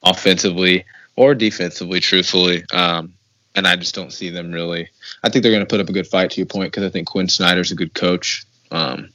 [0.06, 0.86] offensively
[1.16, 2.64] or defensively, truthfully.
[2.72, 3.14] Um,
[3.56, 4.90] and I just don't see them really.
[5.24, 6.90] I think they're going to put up a good fight to your point because I
[6.90, 8.46] think Quin Snyder's a good coach.
[8.72, 9.10] Um,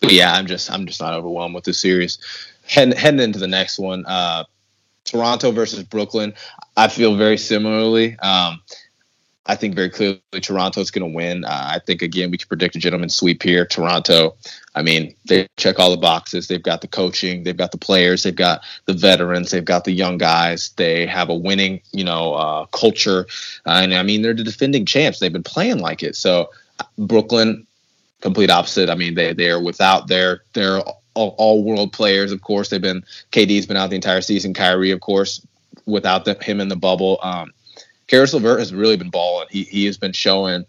[0.00, 2.18] but yeah, I'm just I'm just not overwhelmed with this series.
[2.66, 4.44] Heading, into the next one, uh,
[5.04, 6.34] Toronto versus Brooklyn.
[6.76, 8.18] I feel very similarly.
[8.18, 8.60] Um,
[9.46, 11.44] I think very clearly Toronto's going to win.
[11.44, 13.66] Uh, I think again we can predict a gentleman's sweep here.
[13.66, 14.36] Toronto.
[14.74, 16.48] I mean, they check all the boxes.
[16.48, 19.92] They've got the coaching, they've got the players, they've got the veterans, they've got the
[19.92, 20.70] young guys.
[20.76, 23.26] They have a winning, you know, uh, culture,
[23.66, 25.18] uh, and I mean they're the defending champs.
[25.18, 26.16] They've been playing like it.
[26.16, 26.50] So
[26.96, 27.66] Brooklyn,
[28.22, 28.88] complete opposite.
[28.88, 30.80] I mean they they are without their their
[31.14, 32.32] all, all world players.
[32.32, 34.54] Of course, they've been KD's been out the entire season.
[34.54, 35.46] Kyrie, of course,
[35.86, 37.18] without the, him in the bubble.
[37.22, 37.52] Um,
[38.06, 39.48] Caris LeVert has really been balling.
[39.50, 40.66] He he has been showing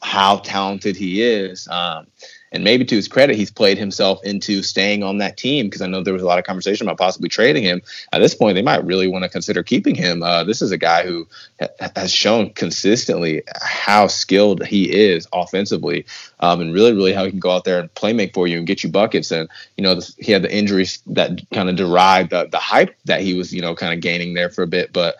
[0.00, 1.66] how talented he is.
[1.68, 2.06] Um,
[2.50, 5.86] and maybe to his credit, he's played himself into staying on that team because I
[5.86, 7.82] know there was a lot of conversation about possibly trading him.
[8.12, 10.22] At this point, they might really want to consider keeping him.
[10.22, 11.26] Uh, this is a guy who
[11.60, 16.06] ha- has shown consistently how skilled he is offensively,
[16.40, 18.56] um, and really, really how he can go out there and play make for you
[18.56, 19.30] and get you buckets.
[19.30, 22.96] And you know, this, he had the injuries that kind of derived the, the hype
[23.04, 24.92] that he was, you know, kind of gaining there for a bit.
[24.92, 25.16] But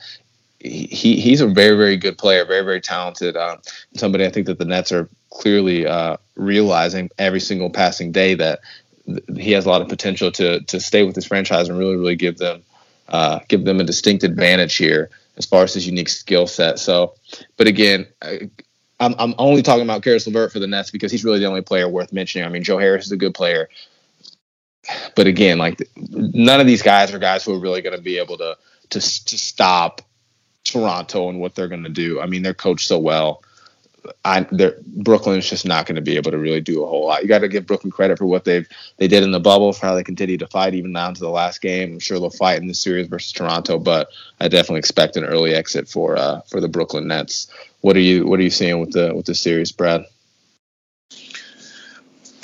[0.61, 3.37] he he's a very very good player, very very talented.
[3.37, 3.59] Uh,
[3.95, 8.61] somebody I think that the Nets are clearly uh, realizing every single passing day that
[9.37, 12.17] he has a lot of potential to to stay with this franchise and really really
[12.17, 12.63] give them
[13.09, 16.79] uh, give them a distinct advantage here as far as his unique skill set.
[16.79, 17.15] So,
[17.57, 18.07] but again.
[18.23, 18.51] I,
[19.01, 21.61] I'm, I'm only talking about Caris LeVert for the Nets because he's really the only
[21.63, 22.45] player worth mentioning.
[22.45, 23.69] I mean, Joe Harris is a good player,
[25.15, 28.19] but again, like none of these guys are guys who are really going to be
[28.19, 28.57] able to
[28.91, 30.03] to to stop
[30.73, 32.21] Toronto and what they're going to do.
[32.21, 33.43] I mean, they're coached so well.
[34.25, 34.47] I,
[34.87, 37.23] Brooklyn is just not going to be able to really do a whole lot.
[37.23, 38.67] You got to give Brooklyn credit for what they've
[38.97, 41.29] they did in the bubble, for how they continue to fight even down to the
[41.29, 41.93] last game.
[41.93, 44.09] I'm sure they'll fight in the series versus Toronto, but
[44.41, 47.49] I definitely expect an early exit for uh, for the Brooklyn Nets.
[47.81, 50.07] What are you What are you seeing with the with the series, Brad?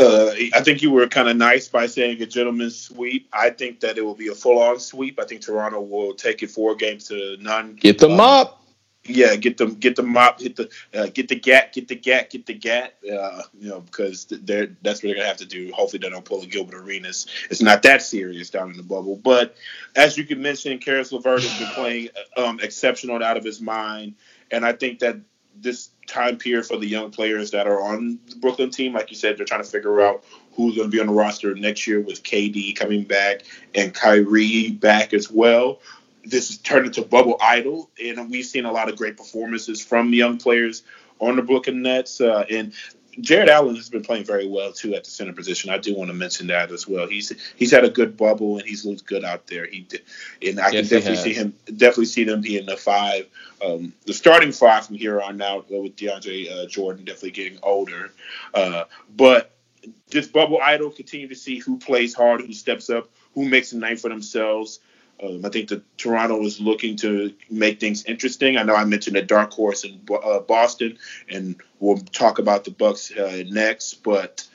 [0.05, 3.29] Uh, I think you were kind of nice by saying a gentleman's sweep.
[3.33, 5.19] I think that it will be a full-on sweep.
[5.19, 7.77] I think Toronto will take it four games to none.
[7.77, 8.61] Get them um, up.
[9.07, 12.31] Yeah, get them, get the mop, hit the, uh, get the gat, get the gat,
[12.31, 12.95] get the gat.
[13.05, 15.71] Uh, you know, because they're that's what they're gonna have to do.
[15.75, 17.27] Hopefully, they don't pull a Gilbert Arenas.
[17.51, 19.17] It's not that serious down in the bubble.
[19.17, 19.57] But
[19.95, 24.15] as you can mention, Caris LeVert has been playing um, exceptional out of his mind,
[24.51, 25.19] and I think that
[25.57, 28.93] this time period for the young players that are on the Brooklyn team.
[28.93, 31.55] Like you said, they're trying to figure out who's going to be on the roster
[31.55, 33.43] next year with KD coming back
[33.75, 35.81] and Kyrie back as well.
[36.25, 40.13] This has turned into bubble idol, and we've seen a lot of great performances from
[40.13, 40.83] young players
[41.19, 42.21] on the Brooklyn Nets.
[42.21, 42.73] Uh, and
[43.21, 45.71] Jarrett Allen has been playing very well too at the center position.
[45.71, 47.07] I do want to mention that as well.
[47.07, 49.67] He's he's had a good bubble and he's looked good out there.
[49.67, 49.87] He
[50.47, 53.27] and I yes, can definitely see him definitely see them being the five,
[53.65, 58.13] um, the starting five from here on out with DeAndre uh, Jordan definitely getting older.
[58.53, 58.85] Uh,
[59.17, 59.51] but
[60.09, 63.79] this bubble idol continue to see who plays hard, who steps up, who makes a
[63.79, 64.81] name for themselves.
[65.23, 68.57] Um, I think that Toronto is looking to make things interesting.
[68.57, 70.99] I know I mentioned a dark horse in uh, Boston,
[71.29, 74.03] and we'll talk about the Bucks uh, next.
[74.03, 74.47] But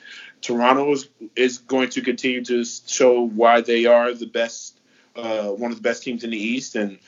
[0.42, 4.78] Toronto is, is going to continue to show why they are the best,
[5.16, 6.98] uh, one of the best teams in the East, and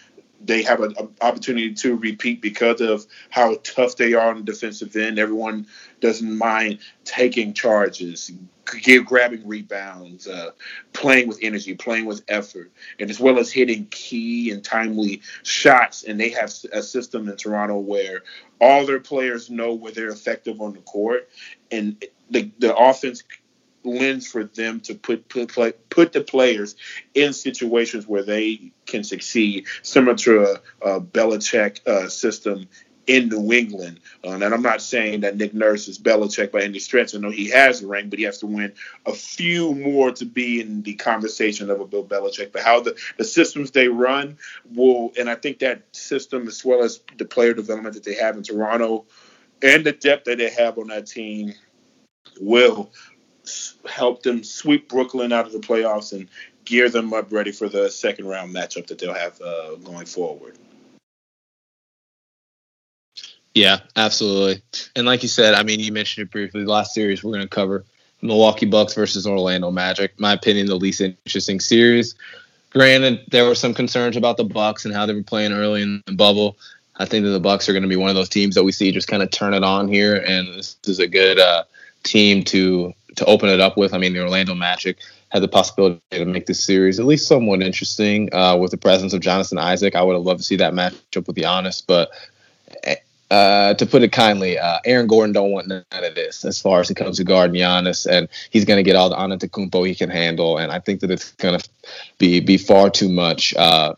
[0.45, 4.95] they have an opportunity to repeat because of how tough they are on the defensive
[4.97, 5.18] end.
[5.18, 5.66] Everyone
[6.01, 8.30] doesn't mind taking charges,
[8.82, 10.51] give, grabbing rebounds, uh,
[10.93, 16.05] playing with energy, playing with effort, and as well as hitting key and timely shots.
[16.05, 18.22] And they have a system in Toronto where
[18.61, 21.28] all their players know where they're effective on the court,
[21.70, 23.22] and the the offense
[23.85, 26.76] lens for them to put put put the players
[27.14, 30.45] in situations where they can succeed, similar to
[30.83, 32.68] a, a Belichick uh, system
[33.07, 34.01] in New England.
[34.24, 37.14] Uh, and I'm not saying that Nick Nurse is Belichick by any stretch.
[37.14, 38.72] I know he has a ring, but he has to win
[39.07, 42.53] a few more to be in the conversation of a Bill Belichick.
[42.53, 44.39] But how the, the systems they run
[44.72, 48.37] will, and I think that system, as well as the player development that they have
[48.37, 49.07] in Toronto
[49.62, 51.55] and the depth that they have on that team,
[52.41, 52.91] will
[53.88, 56.28] help them sweep Brooklyn out of the playoffs and
[56.64, 60.57] gear them up ready for the second round matchup that they'll have uh, going forward.
[63.55, 64.62] Yeah, absolutely.
[64.97, 66.64] And like you said, I mean, you mentioned it briefly.
[66.64, 67.84] The last series we're going to cover
[68.22, 70.18] Milwaukee Bucks versus Orlando Magic.
[70.18, 72.14] My opinion, the least interesting series.
[72.70, 76.03] Granted, there were some concerns about the Bucks and how they were playing early in
[76.07, 76.57] the bubble.
[76.97, 78.72] I think that the Bucks are going to be one of those teams that we
[78.72, 81.64] see just kind of turn it on here, and this is a good uh,
[82.03, 83.95] team to to open it up with.
[83.95, 84.99] I mean, the Orlando Magic
[85.31, 89.13] had the possibility to make this series at least somewhat interesting uh, with the presence
[89.13, 89.95] of Jonathan Isaac.
[89.95, 92.11] I would have loved to see that matchup with Giannis, but
[93.33, 96.81] uh, to put it kindly, uh, Aaron Gordon don't want none of this as far
[96.81, 99.95] as it comes to guarding Giannis, and he's going to get all the Antetokounmpo he
[99.95, 101.69] can handle, and I think that it's going to
[102.19, 103.55] be be far too much.
[103.55, 103.95] Uh,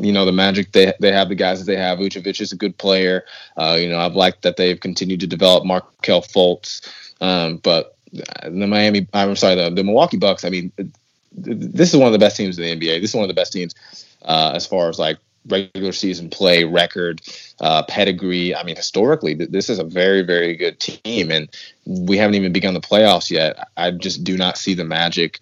[0.00, 1.98] you know the Magic they they have the guys that they have.
[1.98, 3.26] Vucevic is a good player.
[3.58, 6.88] Uh, you know I've liked that they've continued to develop Markelle Fultz,
[7.20, 10.44] um, but the Miami, I'm sorry, the, the Milwaukee Bucks.
[10.44, 10.72] I mean,
[11.32, 13.00] this is one of the best teams in the NBA.
[13.00, 13.74] This is one of the best teams
[14.22, 17.20] uh, as far as like regular season play record,
[17.60, 18.54] uh, pedigree.
[18.54, 21.48] I mean, historically, this is a very, very good team, and
[21.86, 23.68] we haven't even begun the playoffs yet.
[23.76, 25.40] I just do not see the Magic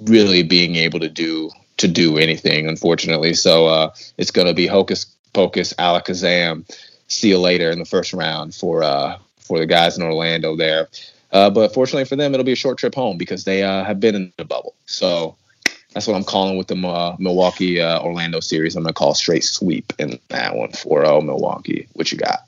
[0.00, 3.34] really being able to do to do anything, unfortunately.
[3.34, 6.68] So uh, it's going to be hocus pocus, alakazam.
[7.06, 10.88] See you later in the first round for uh, for the guys in Orlando there.
[11.32, 14.00] Uh, but fortunately for them, it'll be a short trip home because they uh, have
[14.00, 14.74] been in the bubble.
[14.86, 15.36] So
[15.92, 18.76] that's what I'm calling with the uh, Milwaukee uh, Orlando series.
[18.76, 21.88] I'm going to call straight sweep in that one for uh, Milwaukee.
[21.94, 22.40] What you got?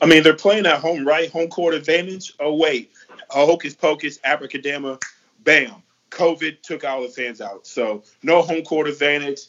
[0.00, 1.30] I mean, they're playing at home, right?
[1.30, 2.32] Home court advantage.
[2.40, 2.90] Oh, wait.
[3.30, 4.98] hocus pocus, abracadabra,
[5.44, 5.82] bam.
[6.10, 7.66] COVID took all the fans out.
[7.66, 9.42] So no home court advantage.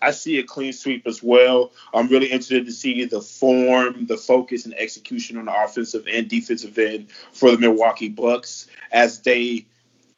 [0.00, 1.72] I see a clean sweep as well.
[1.92, 6.28] I'm really interested to see the form, the focus, and execution on the offensive and
[6.28, 9.66] defensive end for the Milwaukee Bucks as they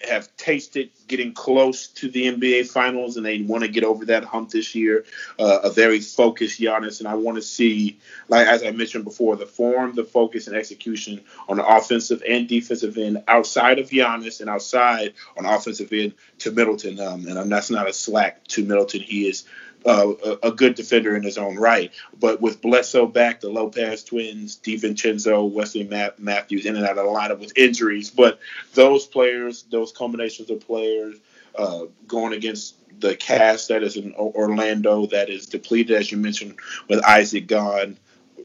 [0.09, 4.25] have tasted getting close to the NBA Finals, and they want to get over that
[4.25, 5.05] hump this year.
[5.39, 9.37] Uh, a very focused Giannis, and I want to see, like as I mentioned before,
[9.37, 14.41] the form, the focus, and execution on the offensive and defensive end outside of Giannis
[14.41, 16.99] and outside on offensive end to Middleton.
[16.99, 19.03] Um, and that's not a slack to Middleton.
[19.03, 19.45] He is
[19.87, 20.13] uh,
[20.43, 21.93] a, good defender in his own right.
[22.19, 25.85] But with Bledsoe back, the Lopez twins, DiVincenzo, Wesley
[26.19, 28.11] Matthews in and out of the lineup with injuries.
[28.11, 28.41] But
[28.75, 31.17] those players, those combinations of players
[31.57, 36.57] uh, going against the cast that is in Orlando that is depleted, as you mentioned,
[36.89, 37.97] with Isaac gone.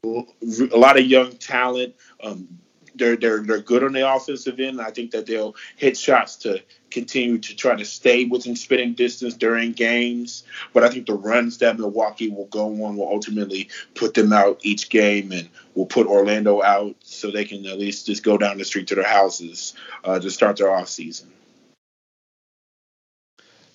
[0.04, 1.96] A lot of young talent.
[2.24, 2.60] Um,
[2.96, 4.82] they're they're they're good on the offensive end.
[4.82, 9.34] I think that they'll hit shots to continue to try to stay within spitting distance
[9.34, 10.44] during games.
[10.74, 14.60] But I think the runs that Milwaukee will go on will ultimately put them out
[14.64, 18.58] each game and will put Orlando out so they can at least just go down
[18.58, 19.74] the street to their houses
[20.04, 21.32] uh, to start their off season.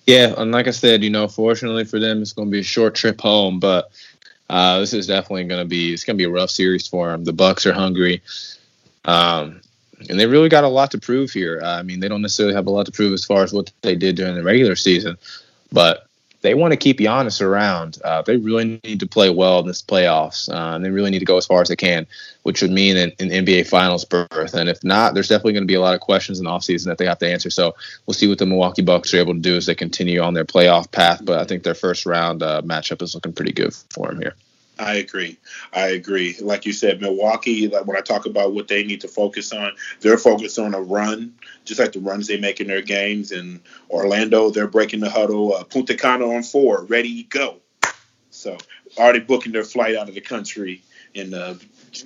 [0.07, 2.63] Yeah, and like I said, you know, fortunately for them, it's going to be a
[2.63, 3.91] short trip home, but
[4.49, 7.09] uh, this is definitely going to be it's going to be a rough series for
[7.09, 7.23] them.
[7.23, 8.21] The Bucks are hungry.
[9.05, 9.61] Um,
[10.09, 11.61] and they really got a lot to prove here.
[11.63, 13.71] Uh, I mean, they don't necessarily have a lot to prove as far as what
[13.81, 15.17] they did during the regular season,
[15.71, 16.07] but
[16.41, 17.99] they want to keep Giannis around.
[18.03, 21.19] Uh, they really need to play well in this playoffs, uh, and they really need
[21.19, 22.07] to go as far as they can,
[22.43, 24.53] which would mean an, an NBA Finals berth.
[24.53, 26.85] And if not, there's definitely going to be a lot of questions in the offseason
[26.85, 27.49] that they have to answer.
[27.49, 27.75] So
[28.05, 30.45] we'll see what the Milwaukee Bucks are able to do as they continue on their
[30.45, 31.23] playoff path.
[31.23, 34.35] But I think their first round uh, matchup is looking pretty good for them here.
[34.81, 35.37] I agree.
[35.73, 36.35] I agree.
[36.41, 39.73] Like you said, Milwaukee, like when I talk about what they need to focus on,
[39.99, 43.31] they're focused on a run, just like the runs they make in their games.
[43.31, 43.59] And
[43.91, 45.53] Orlando, they're breaking the huddle.
[45.53, 47.57] Uh, Punta Cana on four, ready, go.
[48.31, 48.57] So
[48.97, 50.81] already booking their flight out of the country
[51.13, 51.53] and uh,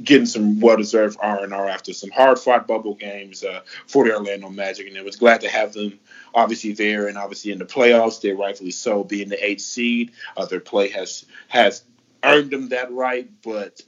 [0.04, 4.88] getting some well-deserved R&R after some hard-fought bubble games uh, for the Orlando Magic.
[4.88, 5.98] And it was glad to have them
[6.34, 8.20] obviously there and obviously in the playoffs.
[8.20, 10.12] They're rightfully so, being the eighth seed.
[10.36, 11.84] Uh, their play has has
[12.26, 13.82] earned them that right, but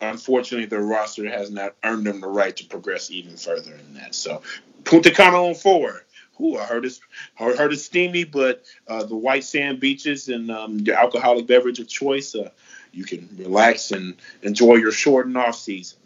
[0.00, 4.14] unfortunately, their roster has not earned them the right to progress even further in that.
[4.14, 4.42] So,
[4.84, 6.04] Punta Cana on four.
[6.40, 7.00] Ooh, I heard it's
[7.38, 11.80] I heard it's steamy, but uh, the white sand beaches and um, your alcoholic beverage
[11.80, 12.50] of choice, uh,
[12.92, 15.98] you can relax and enjoy your short and off season.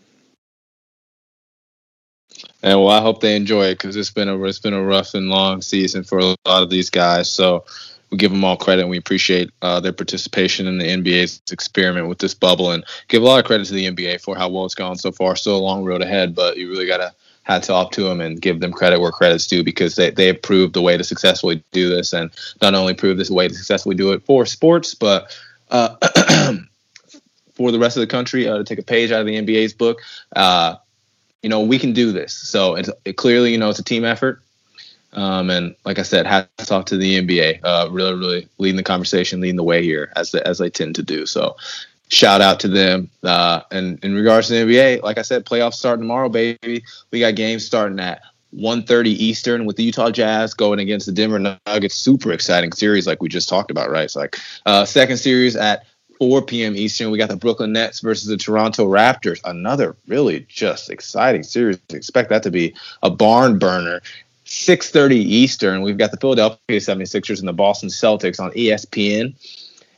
[2.63, 5.15] And well, I hope they enjoy it because it's been a it's been a rough
[5.15, 7.31] and long season for a lot of these guys.
[7.31, 7.65] So
[8.15, 12.07] we give them all credit and we appreciate uh, their participation in the NBA's experiment
[12.07, 14.65] with this bubble and give a lot of credit to the NBA for how well
[14.65, 15.35] it's gone so far.
[15.35, 17.13] Still a long road ahead, but you really got to
[17.43, 20.41] hats off to them and give them credit where credit's due because they, they have
[20.43, 22.31] proved the way to successfully do this and
[22.63, 25.37] not only prove this way to successfully do it for sports, but
[25.73, 25.97] uh,
[27.55, 29.73] for the rest of the country uh, to take a page out of the NBA's
[29.73, 30.03] book.
[30.37, 30.77] Uh,
[31.43, 32.33] you know, we can do this.
[32.33, 34.44] So it's it clearly, you know, it's a team effort.
[35.15, 38.83] Um, and like I said, hats off to the NBA, uh, really, really leading the
[38.83, 41.27] conversation, leading the way here as the, as they tend to do.
[41.27, 41.57] So,
[42.09, 43.11] shout out to them.
[43.23, 46.85] Uh, and in regards to the NBA, like I said, playoffs start tomorrow, baby.
[47.11, 48.23] We got games starting at
[48.55, 51.95] 1:30 Eastern with the Utah Jazz going against the Denver Nuggets.
[51.95, 54.05] Super exciting series, like we just talked about, right?
[54.05, 55.87] It's like uh, second series at
[56.19, 56.77] 4 p.m.
[56.77, 57.11] Eastern.
[57.11, 59.41] We got the Brooklyn Nets versus the Toronto Raptors.
[59.45, 61.79] Another really just exciting series.
[61.91, 64.01] Expect that to be a barn burner.
[64.55, 69.35] 6:30 Eastern, we've got the Philadelphia 76ers and the Boston Celtics on ESPN.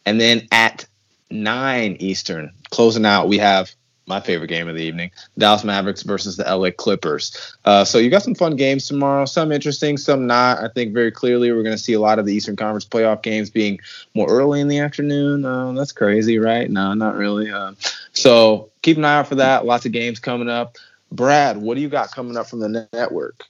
[0.05, 0.87] And then at
[1.31, 3.75] 9 Eastern, closing out, we have
[4.07, 7.57] my favorite game of the evening, Dallas Mavericks versus the LA Clippers.
[7.65, 10.63] Uh, so you got some fun games tomorrow, some interesting, some not.
[10.63, 13.23] I think very clearly we're going to see a lot of the Eastern Conference playoff
[13.23, 13.81] games being
[14.15, 15.45] more early in the afternoon.
[15.45, 16.71] Uh, that's crazy, right?
[16.71, 17.51] No, not really.
[17.51, 17.73] Uh,
[18.13, 19.67] so keep an eye out for that.
[19.67, 20.77] Lots of games coming up.
[21.11, 23.45] Brad, what do you got coming up from the network?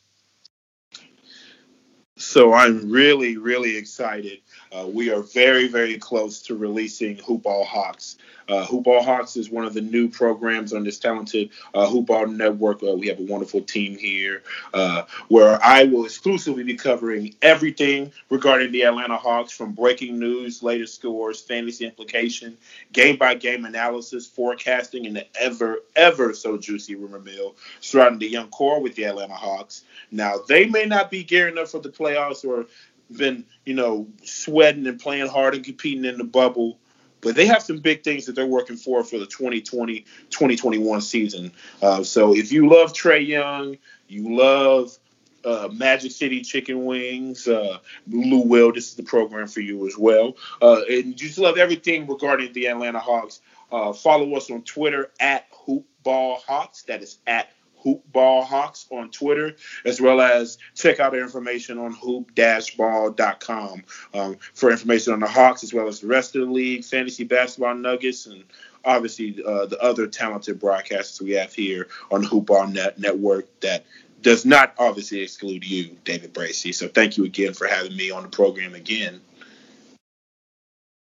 [2.19, 4.41] So I'm really, really excited.
[4.73, 8.17] Uh, we are very, very close to releasing Hoopball Hawks.
[8.49, 12.83] Uh, Hoopball Hawks is one of the new programs on this talented uh, Hoopball network.
[12.83, 14.43] Uh, we have a wonderful team here
[14.73, 20.63] uh, where I will exclusively be covering everything regarding the Atlanta Hawks from breaking news,
[20.63, 22.57] latest scores, fantasy implication,
[22.93, 28.29] game by game analysis, forecasting, and the ever, ever so juicy rumor mill surrounding the
[28.29, 29.85] young core with the Atlanta Hawks.
[30.11, 32.67] Now, they may not be gearing up for the playoffs or
[33.11, 36.79] been, you know, sweating and playing hard and competing in the bubble
[37.21, 40.01] but they have some big things that they're working for for the 2020
[40.31, 41.51] 2021 season.
[41.83, 44.97] Uh, so if you love Trae Young, you love
[45.45, 47.79] uh, Magic City Chicken Wings, uh,
[48.09, 50.37] Lou Will, this is the program for you as well.
[50.61, 53.41] Uh, and you just love everything regarding the Atlanta Hawks.
[53.71, 56.83] Uh, follow us on Twitter at Hoopball Hawks.
[56.83, 57.51] That is at
[57.87, 63.83] Hoopball Hawks on Twitter, as well as check out our information on hoop-ball.com
[64.13, 67.25] um, for information on the Hawks, as well as the rest of the league, fantasy
[67.25, 68.43] basketball nuggets, and
[68.85, 73.87] obviously uh, the other talented broadcasters we have here on the Hoopball Net Network that
[74.23, 76.75] does not obviously exclude you, David Bracey.
[76.75, 79.21] So thank you again for having me on the program again.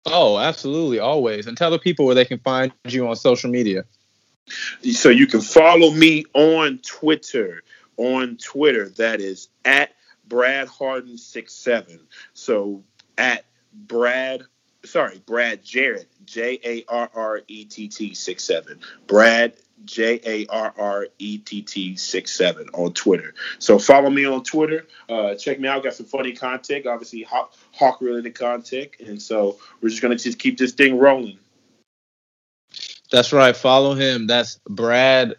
[0.06, 1.46] Oh, absolutely, always.
[1.46, 3.84] And tell the people where they can find you on social media.
[4.92, 7.62] So you can follow me on Twitter.
[7.96, 9.90] On Twitter, that is at
[10.26, 12.00] Brad Harden six seven.
[12.32, 12.82] So
[13.16, 14.42] at Brad,
[14.84, 18.80] sorry, Brad Jarrett, J A R R E T T six seven.
[19.06, 23.34] Brad J A R R E T T six seven on Twitter.
[23.60, 24.86] So follow me on Twitter.
[25.08, 25.84] Uh, check me out.
[25.84, 30.38] Got some funny content, obviously Hawk, Hawk related content, and so we're just gonna just
[30.38, 31.38] keep this thing rolling.
[33.14, 33.56] That's right.
[33.56, 34.26] Follow him.
[34.26, 35.36] That's Brad.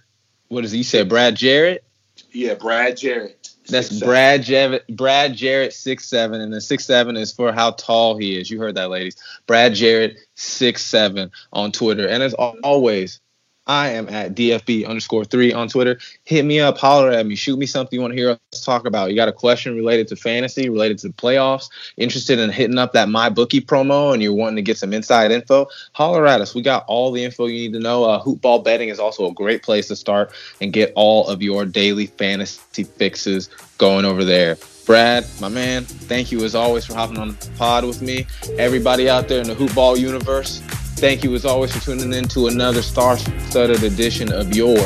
[0.48, 1.04] What does he say?
[1.04, 1.84] Brad Jarrett.
[2.32, 3.50] Yeah, Brad Jarrett.
[3.68, 4.88] That's six, Brad Jarrett.
[4.88, 8.50] Brad Jarrett six seven, and the six seven is for how tall he is.
[8.50, 9.18] You heard that, ladies.
[9.46, 13.20] Brad Jarrett six seven on Twitter, and as always,
[13.68, 16.00] I am at DFB underscore three on Twitter.
[16.24, 18.86] Hit me up, holler at me, shoot me something you want to hear us talk
[18.86, 19.10] about.
[19.10, 22.94] You got a question related to fantasy, related to the playoffs, interested in hitting up
[22.94, 26.54] that My Bookie promo, and you're wanting to get some inside info, holler at us.
[26.54, 28.04] We got all the info you need to know.
[28.04, 31.66] Uh, Hoopball betting is also a great place to start and get all of your
[31.66, 34.58] daily fantasy fixes going over there.
[34.86, 38.28] Brad, my man, thank you as always for hopping on the pod with me.
[38.60, 40.62] Everybody out there in the Hoopball universe,
[40.98, 44.78] Thank you as always for tuning in to another star-studded edition of your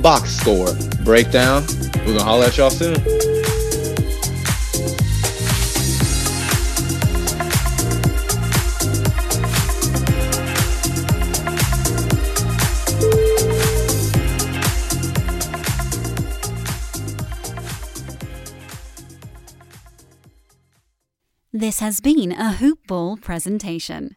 [0.00, 1.64] box score breakdown.
[2.06, 2.94] We're gonna holler at y'all soon.
[21.52, 24.16] This has been a Hoop Ball presentation.